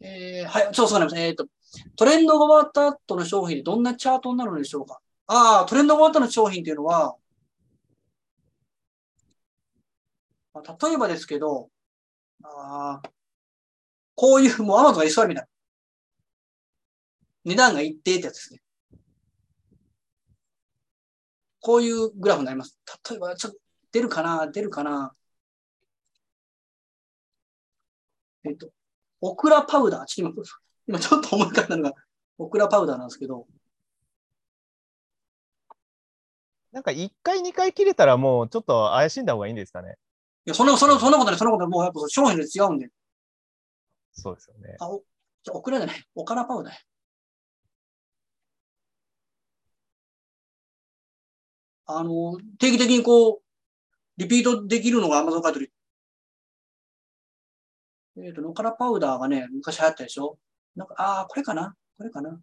[0.04, 1.22] えー、はい、そうそうなんです。
[1.22, 1.46] えっ、と、
[1.96, 5.00] トレンドが終わった後の商品でどんなチャートになるのでしょうか？
[5.26, 7.16] ああ、トレンドが終わった後の商品っていうのは、
[10.54, 11.68] まあ例えばですけど、
[12.42, 13.08] あー
[14.14, 15.48] こういう、もうアマゾンが居座るみたいな。
[17.44, 18.60] 値段が一定ってやつですね。
[21.60, 22.78] こういうグラフになります。
[23.08, 23.58] 例えば、ちょっと
[23.92, 25.12] 出るかな出るかな
[28.44, 28.70] えっと、
[29.20, 30.04] オクラパウダー。
[30.06, 30.44] ちょっと今、
[30.88, 31.94] 今ちょっと思い浮かんだのが、
[32.38, 33.46] オクラパウダーなんですけど、
[36.72, 39.96] なんか1回、2回切れたらもうちょっと怪しんだ方がいいんですかね。
[40.46, 41.70] いや、そんな、そんな、そんなことない、そんなことない。
[41.70, 42.90] もうやっぱ商品で違うんで。
[44.12, 44.76] そうですよね。
[44.80, 45.02] あ、お、
[45.42, 46.04] じゃあオクラじゃない。
[46.14, 46.78] オカラパウダーや。
[51.86, 53.42] あの、定期的にこう、
[54.16, 55.70] リピートできるのが Amazon カートリ。
[58.18, 60.38] えっ、と、ノカラパウダーがね、昔流行ったでしょ
[60.76, 61.74] なんか、ああ、これかな？
[61.96, 62.40] これかな？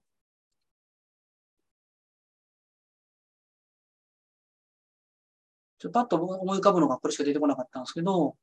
[5.78, 8.36] ちょパッと思い浮かぶのがこれしか出てこなかったんですけど、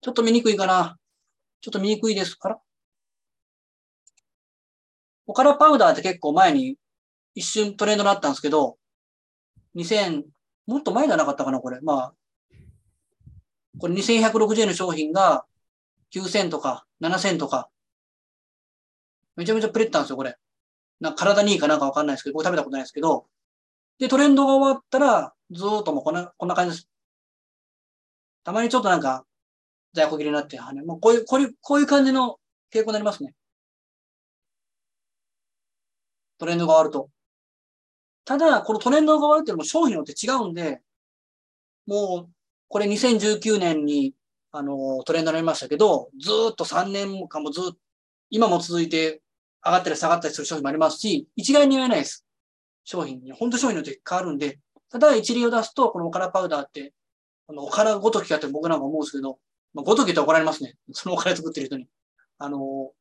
[0.00, 0.96] ちょっと見にくいかな？
[1.60, 2.58] ちょっと見にくいですから。
[5.26, 6.76] オカラパウダーって結構前に
[7.34, 8.78] 一瞬トレンドになったんですけど、
[9.76, 10.24] 2000、
[10.66, 11.80] もっと前じゃなかったかな、これ。
[11.82, 12.14] まあ、
[13.78, 15.44] これ2160円の商品が
[16.14, 17.70] 9000とか7000とか、
[19.36, 20.36] めちゃめちゃプレったんですよ、これ。
[21.00, 23.26] な体にいいかなんかわかんないですけど、僕食べたことないですけど、
[23.98, 26.88] で、トレンドが終わったら、ずーっともうこんな、こんな感じです。
[28.44, 29.24] たまにちょっとなんか、
[29.92, 32.38] 在庫切れになって、はね、もうこういう、こういう、こういう感じの
[32.72, 33.34] 傾向になりますね。
[36.38, 37.10] トレンドが終わると。
[38.24, 40.80] ただ、このトレンドが終わるっていうのも商品によって違うんで、
[41.86, 42.30] もう、
[42.68, 44.14] これ2019年に、
[44.52, 47.76] あの、トレンドになりましたけど、ずっと3年間もずっと、
[48.30, 49.22] 今も続いて
[49.64, 52.24] 上がったり下がったりする商品もありますし、一概に言えないです。
[52.84, 53.32] 商品に。
[53.32, 54.58] 本当商品によって変わるんで、
[54.90, 56.92] ただ一例を出すと、このおからパウダーって、
[57.48, 59.38] あの、おからごときかって僕なんか思うんですけど、
[59.74, 60.74] まあ、ごときって怒られますね。
[60.92, 61.86] そのおから作ってる人に。
[62.38, 62.92] あの、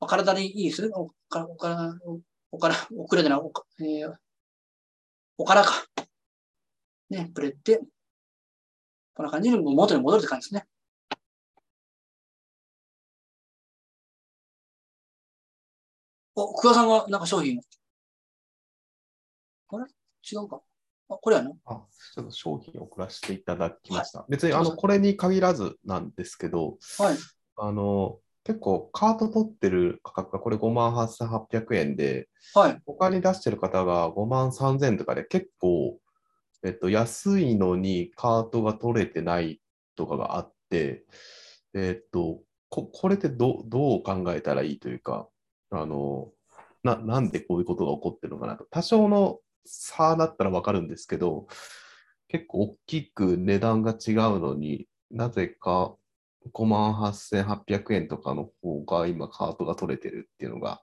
[0.00, 1.94] お体にいいですねおから、おから、
[2.50, 4.14] おから、おくらじゃな、おか、えー、
[5.38, 5.86] おからか。
[7.08, 7.80] ね、プレって、
[9.14, 10.66] こんな感じに元に戻るって感じですね。
[16.34, 17.60] お、久我さんがなんか商品。
[19.68, 19.84] あれ？
[19.84, 20.62] 違うか。
[21.10, 21.50] あ、これやな。
[21.66, 21.82] あ
[22.14, 24.24] ちょっと商品を送らせていただきました。
[24.30, 27.16] 別にどうぞあのこれに限らずなんですけど、はい。
[27.56, 32.80] あの結構カート取ってる価格がこれ58,800円で、はい。
[32.86, 35.98] 他に出してる方が5万3000円とかで結構、
[36.64, 39.60] えっと、安いのにカートが取れてない
[39.96, 41.04] とかがあって、
[41.74, 45.28] えっと、ここれってどどう考えたらいいというか、
[45.70, 46.30] あの
[46.82, 48.64] ななんでこういうことが起こってるのかなと。
[48.70, 51.46] 多少の差だったらわかるんですけど、
[52.28, 55.94] 結構大きく値段が違うのになぜか
[56.52, 60.82] 5万8800円とかの方が今カートが取れてるっていうのが、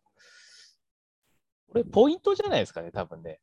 [1.68, 3.40] これポイントじゃないですかね、多分ね。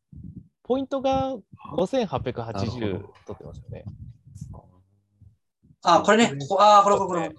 [0.66, 1.36] ポイントが
[1.76, 3.84] 5880なるほど取ってますよね。
[5.82, 6.36] あ、これね。
[6.48, 7.34] ここあ、これこれこ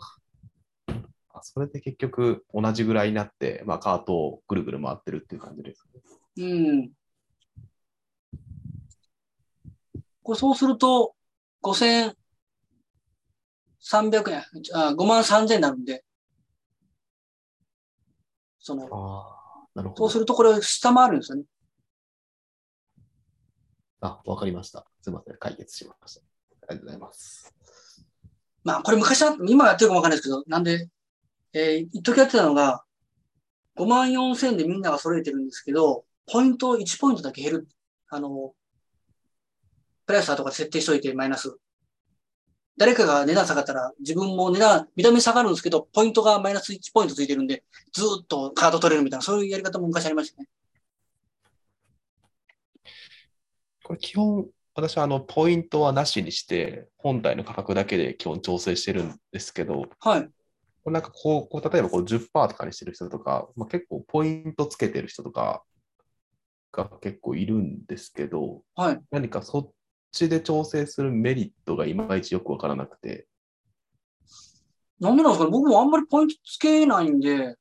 [0.95, 0.95] れ。
[1.33, 5.83] あそれで結局同じぐらいになって、まあ、カートをぐるぐる回ってるっていう感じです
[6.37, 6.45] ね。
[6.45, 6.45] う
[6.79, 6.89] ん。
[10.23, 11.13] これそうすると、
[11.63, 12.15] 5300
[14.31, 16.05] 円、あ5万3000円になるんで、
[18.59, 20.03] その、ああ、なるほど。
[20.03, 21.43] そうするとこれを下回るんですよね。
[24.01, 24.85] あ、わかりました。
[25.01, 25.37] すみません。
[25.37, 26.21] 解決しました。
[26.69, 27.53] ありがとうございます。
[28.63, 30.89] まあ、これ昔は、今やってるかもわかんないですけど、なんで、
[31.53, 32.83] えー、一時やってたのが、
[33.77, 37.67] 5万4000円でみんなが揃えてるんですけど、ポイント、1ポイントだけ減る。
[38.09, 38.53] あの、
[40.05, 41.57] プライスとか設定しといて、マイナス。
[42.77, 47.63] 誰かが値段下がったら、自分も値段、見た目下がるんですけど、ポイントがマイナス1ポイントついてるんで、
[47.93, 50.49] ずっとカード取れるみたいな、そういうやり方も昔ありましたね。
[53.87, 54.45] これ基本、
[54.75, 60.23] 私はあのポイントはなしにして、本体の価格だけで基本調整してるんですけど、はい。
[60.83, 65.63] これなんかこう、こう例えばこう10%とかにしてる人とか、まあ、結構ポイントつけてる人とか
[66.73, 68.99] が結構いるんですけど、はい。
[69.09, 69.71] 何かそっ
[70.11, 73.25] ちで調整するメリットがいまいちよくわからなくて、
[74.99, 77.55] なんでなんですかね僕もあんまりポイントつけないんで、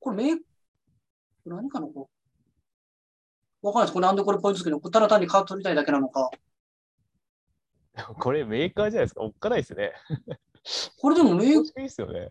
[0.00, 0.38] これメー
[1.44, 2.11] 何かなこう。
[3.62, 3.94] わかんないです。
[3.94, 4.90] これなんでこれポイントつけるの？
[4.90, 6.30] ただ単にカード取りたいだけなのか。
[8.18, 9.22] これメーカーじゃないですか？
[9.22, 9.92] おっかないですね。
[10.98, 12.30] これでもメー公式いいですよね。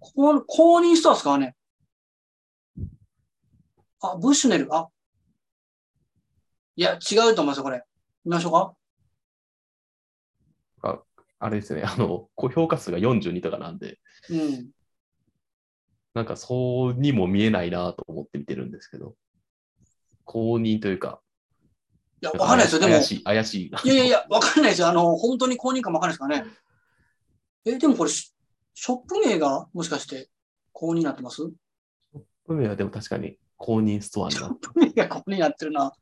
[0.00, 1.54] ここ公認ストアですかね
[4.00, 4.74] あ、ブッシュネル。
[4.74, 4.88] あ。
[6.74, 7.84] いや、違うと思いますよ、これ。
[8.24, 8.74] 見ましょうか
[11.38, 13.98] あれですね、あの、高評価数が42とかなんで、
[14.30, 14.70] うん。
[16.14, 19.16] なんかそうにも見えないなと思って見てるんですけど、
[20.32, 21.20] 公認というか、
[22.22, 22.80] いや、わかんないですよ。
[22.80, 23.66] でも、怪しい、怪しい。
[23.66, 24.88] いやいやいや、わかんないですよ。
[24.88, 26.50] あの、本当に公認かもわかんないですからね。
[27.66, 28.32] え、でもこれ、シ
[28.74, 30.30] ショップ名がもしかして
[30.72, 31.42] 公認になってます？
[32.46, 35.92] 運命はでも確かに公認ストアにショッなってプ名が公認になってるな。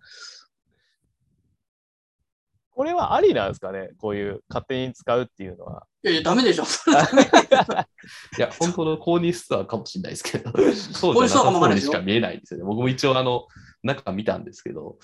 [2.71, 3.91] これはありなんですかね？
[3.99, 5.87] こういう勝手に使うっていうのは。
[6.03, 6.63] いやいや、ダメでしょ。
[8.39, 12.65] いや、本当の公認ストアかもしれないですけど、 そうじゃなさそうにしか見えないんですよね。
[12.65, 13.47] 僕も一応、あの、
[13.83, 14.99] 中見たんですけど、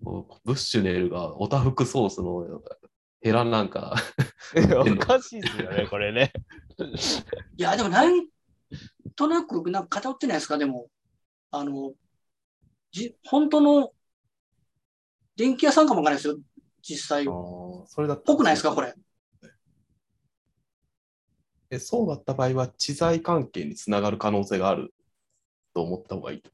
[0.00, 2.62] ブッシュネルがオタフクソースの
[3.20, 3.94] ヘラなんか、
[4.54, 6.32] おかしいですよね、 これね。
[7.56, 8.28] いや、でもなん
[9.14, 10.58] となく、なんか偏ってないですか？
[10.58, 10.88] でも、
[11.50, 11.94] あの、
[12.92, 13.92] じ、本当の
[15.36, 16.38] 電気屋さんかもわかんないですよ。
[16.82, 17.24] 実際。
[17.24, 18.74] それだっぽくないですか？
[18.74, 18.94] これ。
[21.70, 24.94] えそうだった場合は、知財関係につながる可能性がある
[25.74, 26.50] と思った方がいいと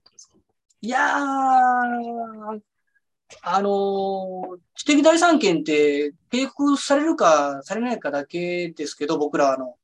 [0.85, 2.61] いやー、
[3.43, 9.77] あのー知的財産権って、契約されるかされないかだけですけど、僕らはあの、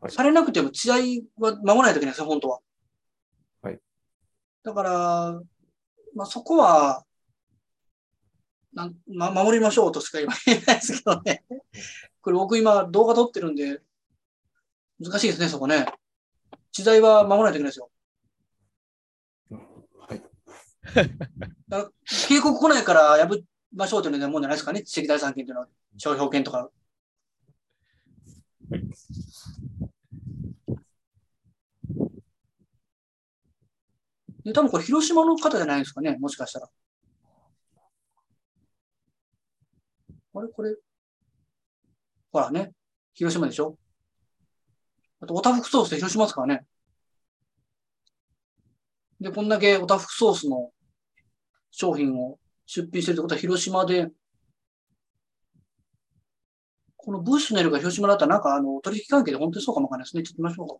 [0.00, 2.60] はいされなくても知財は守らないといけないですよ、本当は。
[3.60, 3.78] はい。
[4.62, 5.40] だから、
[6.14, 7.04] まあ、そこは、
[8.72, 11.44] なんま、守りましょうとしか言えないですけどね。
[12.22, 13.82] これ僕今動画撮ってるんで、
[15.00, 15.86] 難しいですね、そこね。
[16.72, 17.90] 知財は守らないといけないですよ。
[22.28, 23.44] 警告来ないから破り
[23.74, 26.70] ましょうというもんじゃないですかね、知的財産権というのは、商標権とか。
[34.44, 36.68] で、多分これ広島の方じゃないですかね、もしかしたら。
[40.36, 40.48] あれ？
[40.48, 40.76] これ？
[42.30, 42.72] ほらね、
[43.14, 43.78] 広島でしょ？
[45.20, 46.66] あと、オタフクソースって広島ですからね。
[49.20, 50.72] で、こんだけオタフクソースの
[51.76, 54.08] 商品を出品してるってことは広島で、
[56.96, 60.22] このブッシュネルが広島だったらなんかあの取引関係で本当にそうかもわかんないですね。
[60.22, 60.76] ちょっと見ましょうか。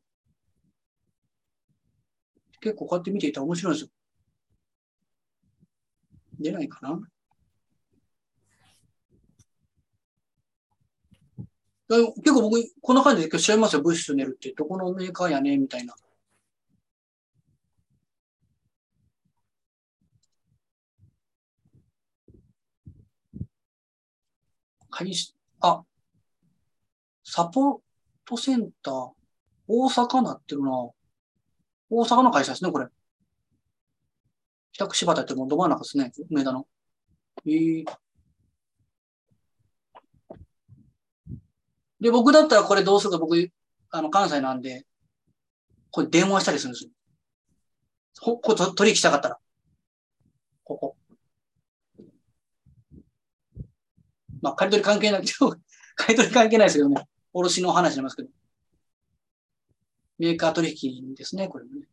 [2.60, 3.90] 結構こうやって見ていたら面白いんですよ。
[6.38, 7.00] 出ないかな
[11.88, 13.82] 結構僕、こんな感じで今日調べますよ。
[13.82, 15.94] ブッシュネルってどこのメーカーやねみたいな。
[24.94, 25.82] 会社、あ、
[27.24, 27.78] サポー
[28.24, 29.10] トセンター、
[29.66, 30.70] 大阪なってるな。
[31.90, 32.86] 大阪の会社ですね、これ。
[34.70, 36.68] 北区柴田ってもうど真ん中ですね、梅田の。
[37.44, 37.84] えー
[42.00, 43.50] で、僕だったらこれどうするか、僕、
[43.90, 44.86] あの、関西なんで、
[45.90, 46.90] これ電話したりするんですよ。
[48.20, 49.38] ここ取引したかったら。
[50.62, 50.96] ここ。
[54.44, 55.24] まあ、借り取り関係ない、
[55.96, 57.08] 買い取り関係ないですけどね。
[57.32, 58.28] 卸の話になりますけど。
[60.18, 61.88] メーカー取引ですね、これもね。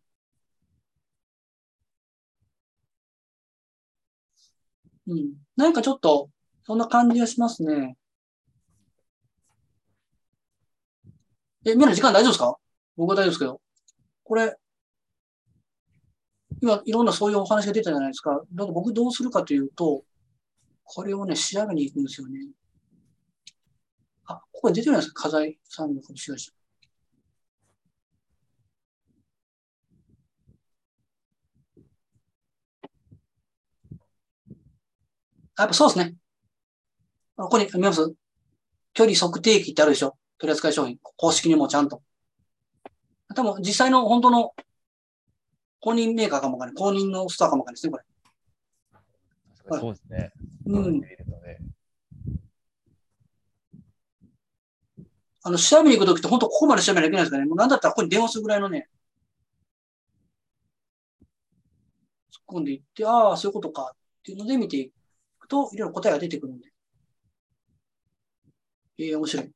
[5.08, 5.34] うん。
[5.56, 6.30] なんかちょっと、
[6.64, 7.98] そんな感じがしますね。
[11.66, 12.58] え、みんな時間大丈夫ですか？
[12.98, 13.62] 僕は大丈夫ですけど。
[14.26, 14.58] これ、
[16.62, 18.44] 今、いろんなそういうお話が出たじゃないですか。
[18.54, 20.04] だか僕どうするかというと、
[20.94, 22.50] これをね、調べに行くんですよね。
[24.26, 26.52] あ、ここに出てるんですか火災産業株式会社。
[35.58, 36.16] やっぱそうですね。
[37.38, 38.14] ここに見ます
[38.94, 41.00] 距離測定器ってあるでしょ取扱い商品。
[41.02, 42.02] 公式にもちゃんと。
[43.34, 44.54] 多分実際の本当の
[45.80, 46.76] 公認メーカーかもわかんない。
[46.76, 49.80] 公認のストアかもわかんないですね、これ。
[49.80, 50.41] そうですね。
[50.66, 51.02] うん。
[55.44, 57.48] あの、調べに行くときって本当ここまで調べなきゃいけないですからね。
[57.50, 58.90] もうなんだったらここに電話するぐらいのね。
[62.32, 64.92] 突っ込んでいって、ああ、そういうことかっていうので見てい
[65.40, 66.72] くと、いろいろ答えが出てくるんで。
[68.98, 69.52] ええー、面白い。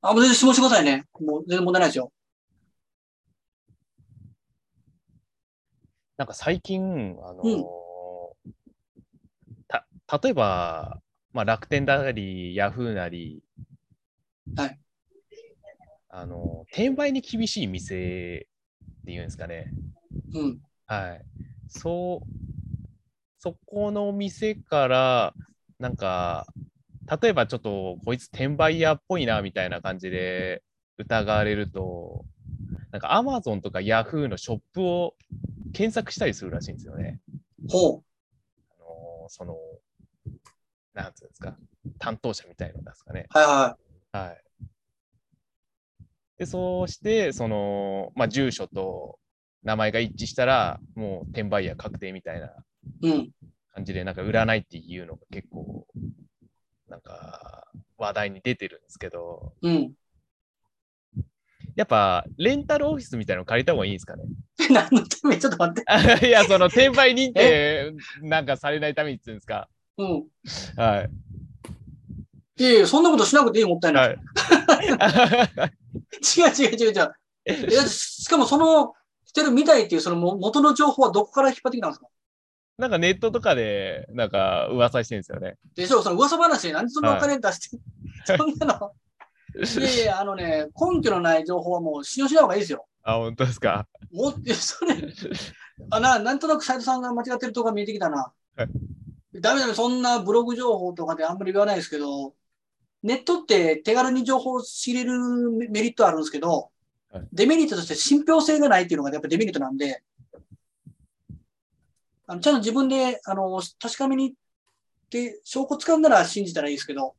[0.00, 1.06] あ、もう全然質問してくださいね。
[1.20, 2.12] もう全然問題ないですよ。
[6.22, 7.46] なんか最近、あのー
[8.46, 8.52] うん
[9.66, 9.88] た、
[10.22, 11.00] 例えば、
[11.32, 13.42] まあ、楽天なり、ヤフーなり、
[14.54, 14.78] はい。
[16.10, 18.46] あの、転売に厳しい店
[19.00, 19.72] っていうんですかね。
[20.32, 20.60] うん。
[20.86, 21.24] はい。
[21.66, 22.26] そう、
[23.40, 25.34] そこの店から、
[25.80, 26.46] なんか、
[27.20, 30.62] 例えばちょっとこいつ転売屋っぽいなみたいな感じで
[30.98, 32.24] 疑われると、
[32.92, 35.14] なんか Amazon とか Yahoo のショップを
[35.72, 37.20] 検索したりするらしいんですよね。
[37.68, 38.02] ほう。
[38.70, 39.56] あのその、
[40.94, 41.56] なんつうんですか、
[41.98, 43.26] 担当者みたいなんですかね。
[43.30, 43.78] はいは
[44.12, 44.16] い。
[44.16, 44.44] はい。
[46.38, 49.18] で、そうして、その、まあ、住所と
[49.62, 52.52] 名前が一致したら、もう転売屋確定みたいな
[53.74, 55.86] 感じで、なんか占いっていうのが結構
[56.88, 59.92] なんか話題に出てるんですけど、うん、
[61.74, 64.24] やっぱレンタルオフィスみたいなの借りた方がいいんですかね？
[64.70, 65.38] 何のため？
[65.38, 65.84] ちょっと待っ
[66.20, 66.26] て。
[66.28, 67.92] いや、その転売認定
[68.22, 69.68] なんかされないためにって言うんですか？
[69.98, 70.24] うん。
[70.76, 71.10] はい。
[72.58, 74.08] いやいや、そんなことしなくていいもったいない。
[74.08, 74.18] はい、
[76.38, 77.12] 違う違う違う違う。
[77.44, 77.56] え
[77.88, 78.92] しかもその、
[79.24, 82.06] してるみたいっていうその元の情報はどこから引っ張ってきたんですか？
[82.78, 85.56] なんかネットとかで、なんか噂してるんですよね。
[85.74, 87.76] でしょ、その噂話で何でそんなお金出して、
[88.32, 88.92] はい、そんなの。
[89.54, 92.86] いやいや、あのね、根拠のない情報はもう信用しない方がいいですよ。
[93.02, 93.86] あ、本当ですか？
[94.12, 94.96] もっそれ、
[95.90, 98.32] あな、なんとなく斎藤さんが間違ってるとこが見えてきたな。
[98.56, 98.68] はい、
[99.34, 102.34] ダメだめ、そんなブログ情報とかであんまり言わないですけど、
[103.02, 105.18] ネットって手軽に情報を仕入れる
[105.70, 106.70] メリットあるんですけど、
[107.10, 110.02] はい、デメリットとして信憑性がないっていうのがやっぱデメリットなんで、
[112.26, 114.36] あのちゃんと自分であの確かめに行っ
[115.10, 117.14] て証拠使うなら信じたらいいですけど、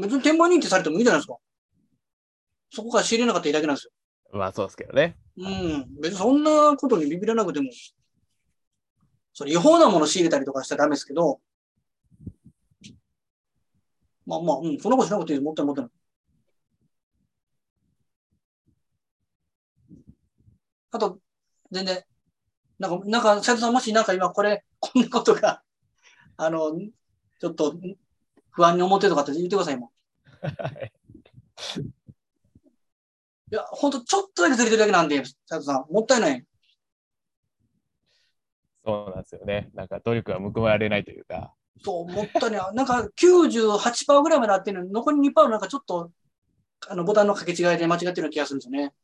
[0.00, 1.36] 別に転売認定されてもいいじゃないですか。
[2.70, 3.92] そこから仕入れなかったらいいだけなんですよ。
[4.38, 5.16] まあそうですけどね。
[5.38, 5.86] うん。
[6.00, 7.70] 別にそんなことにビビらなくても、
[9.32, 11.40] それ違法なもの仕入れたりとかしたらダメですけど、
[14.26, 15.44] まあまあ、うん、そんなことしなくていいです。
[15.44, 15.92] もったいもったいない。
[20.90, 21.20] あと、
[21.70, 22.04] 全然、
[22.78, 25.62] なんか、なんか、斉藤さん、もしなんか今これ、こんなことが、
[26.36, 26.72] あの、
[27.38, 27.76] ちょっと
[28.56, 29.92] 不安に思ってるとかって言ってください、も
[33.52, 36.44] いや、ほんとちょっとだけずれてるだけなんで、斉藤さん、もったいない。
[38.84, 39.68] そうなんですよね。
[39.74, 41.52] なんか努力は報われないというか。
[41.84, 42.74] そう、もったいない。
[42.74, 46.10] なんか98%ぐらいまであってるのに、残り2%なんかちょっと、
[46.88, 48.94] あの、ボタンの掛け違いで間違ってるような気がするんですよね。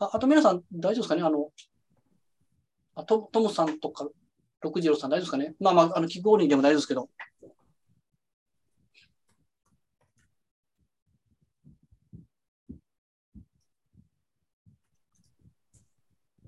[0.00, 1.22] ああと皆さん大丈夫ですかね？
[1.22, 1.50] あの、
[2.94, 4.08] あトトムさんとか、
[4.60, 5.54] 六次郎さん大丈夫ですかね？
[5.60, 7.08] まあまあ、あの、キックオーリーでも大丈夫ですけど。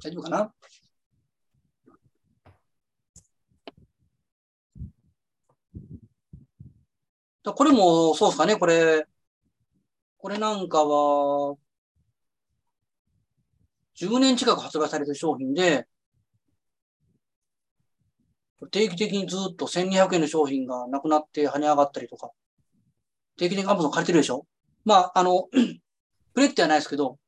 [0.03, 0.55] 大丈夫かな？
[7.53, 8.57] これもそうですかね？
[8.57, 9.07] これ、
[10.19, 11.57] これなんかは、
[14.01, 15.87] 10年近く発売されてる商品で、
[18.71, 22.31] 定期的にずっと1200円の商品がなくなって跳ね上がったりとか、
[23.37, 24.47] 定期的にアマゾン借りてるでしょ？
[24.85, 25.49] まあ、あの、
[26.35, 27.19] プレってはないですけど、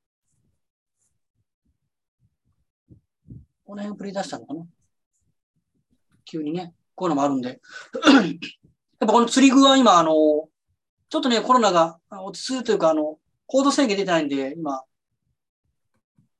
[3.64, 4.64] この辺をプレイ出したのかな？
[6.24, 7.60] 急にね、こういうのもあるんで。
[9.00, 14.82] やっぱこの釣り具は今、あの、ちょっとね、コロナが落ち着くというか、あの、行動制限出てないんで、今、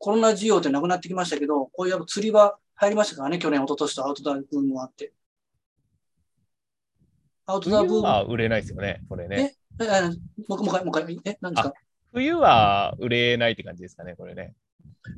[0.04, 5.12] コロナ需要ってなくなってきましたけど、こういう釣りは入りましたからね、去年、一昨年とアウトドアブームもあって。
[7.46, 8.00] アウトドアブーム。
[8.00, 9.54] 冬は売れないですよね、これね。
[9.80, 10.00] え、え、
[10.48, 11.74] もう一回、もう一回、え、何ですか？
[12.12, 14.56] 冬は売れないって感じですかね、これね。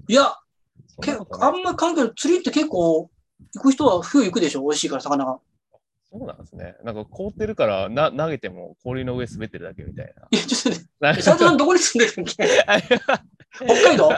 [0.07, 0.35] いや、
[1.03, 2.13] けあんま関係ない。
[2.15, 3.11] 釣りって結構、
[3.55, 4.61] 行く人は冬行くでしょ？
[4.65, 5.39] 美味しいから、魚が。
[6.17, 6.77] そうなんですね。
[6.85, 11.11] なんか凍ってるからな投げても氷の上滑ってるだけみたいいや、ちょっとね、な。
[11.11, 12.35] え斉藤さんどこに住んでるんけ？
[13.67, 14.09] 北海道？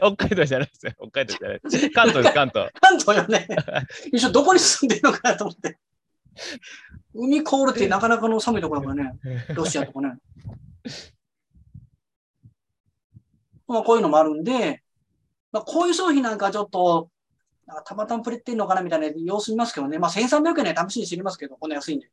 [0.00, 0.92] 北海道じゃないですよ。
[0.98, 1.90] 北海道じゃないです。
[1.90, 2.70] 関東です、関東。
[2.80, 3.46] 関東よね。
[4.10, 5.78] 一緒どこに住んでるのかなと思って。
[7.14, 9.18] 海凍るってなかなかの寒いところだからね。
[9.54, 10.14] ロシアとかね。
[13.68, 14.82] まあ、こういうのもあるんで、
[15.52, 17.10] まあ、こういう商品なんかちょっと、
[17.66, 19.98] あたまたまプレってんのかなみたいな様子見ますけどね。
[19.98, 22.10] まあ、1300円で試しに知りますけど、こんな安いんで。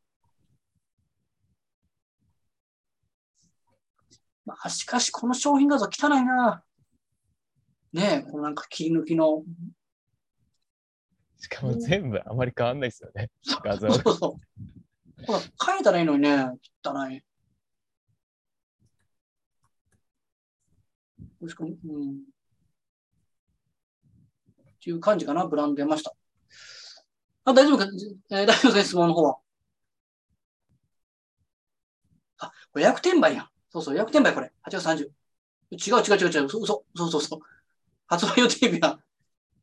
[4.46, 6.64] まあ、しかし、この商品画像汚いな。
[7.94, 9.44] ねえ、このなんか切り抜きの。
[11.38, 13.30] しかも全部あまり変わんないですよね。
[13.64, 15.26] 画像そうそう。
[15.26, 16.52] ほら、変えたらいいのにね、
[16.84, 17.22] 汚い。
[21.42, 22.22] もしくはうん。
[24.82, 26.14] っていう感じかな、ブランド出ました。
[27.44, 27.86] あ、大丈夫か、
[28.32, 29.38] えー大丈夫ですね、質問の方は。
[32.38, 33.50] あ、これ予約転売やん。
[33.70, 34.52] そうそう、予約転売これ。
[34.62, 35.12] 8月30。
[35.72, 37.40] 違う違う違う違う、嘘、そうそうそう。
[38.08, 39.00] 発売予定日は、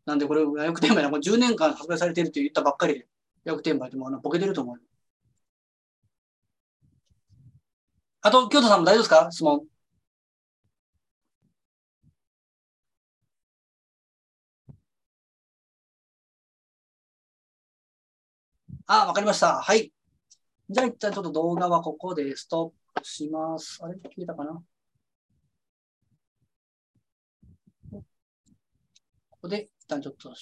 [0.06, 3.00] なんでこれ予約転売な、これ10年間発売されてるって言ったばっかりで、
[3.44, 4.80] 予約転売ってもうあのボケてると思う。
[8.20, 9.28] あと、京都さんも大丈夫ですか？
[9.32, 9.66] 質問。
[18.90, 19.60] あ、わかりました。
[19.60, 19.92] はい。
[20.70, 23.78] じゃあ一旦ちょっと動画はここでストップします。
[23.82, 23.96] あれ？
[23.96, 24.62] 消えたかな？
[27.92, 28.02] こ
[29.42, 30.32] こで一旦ちょっと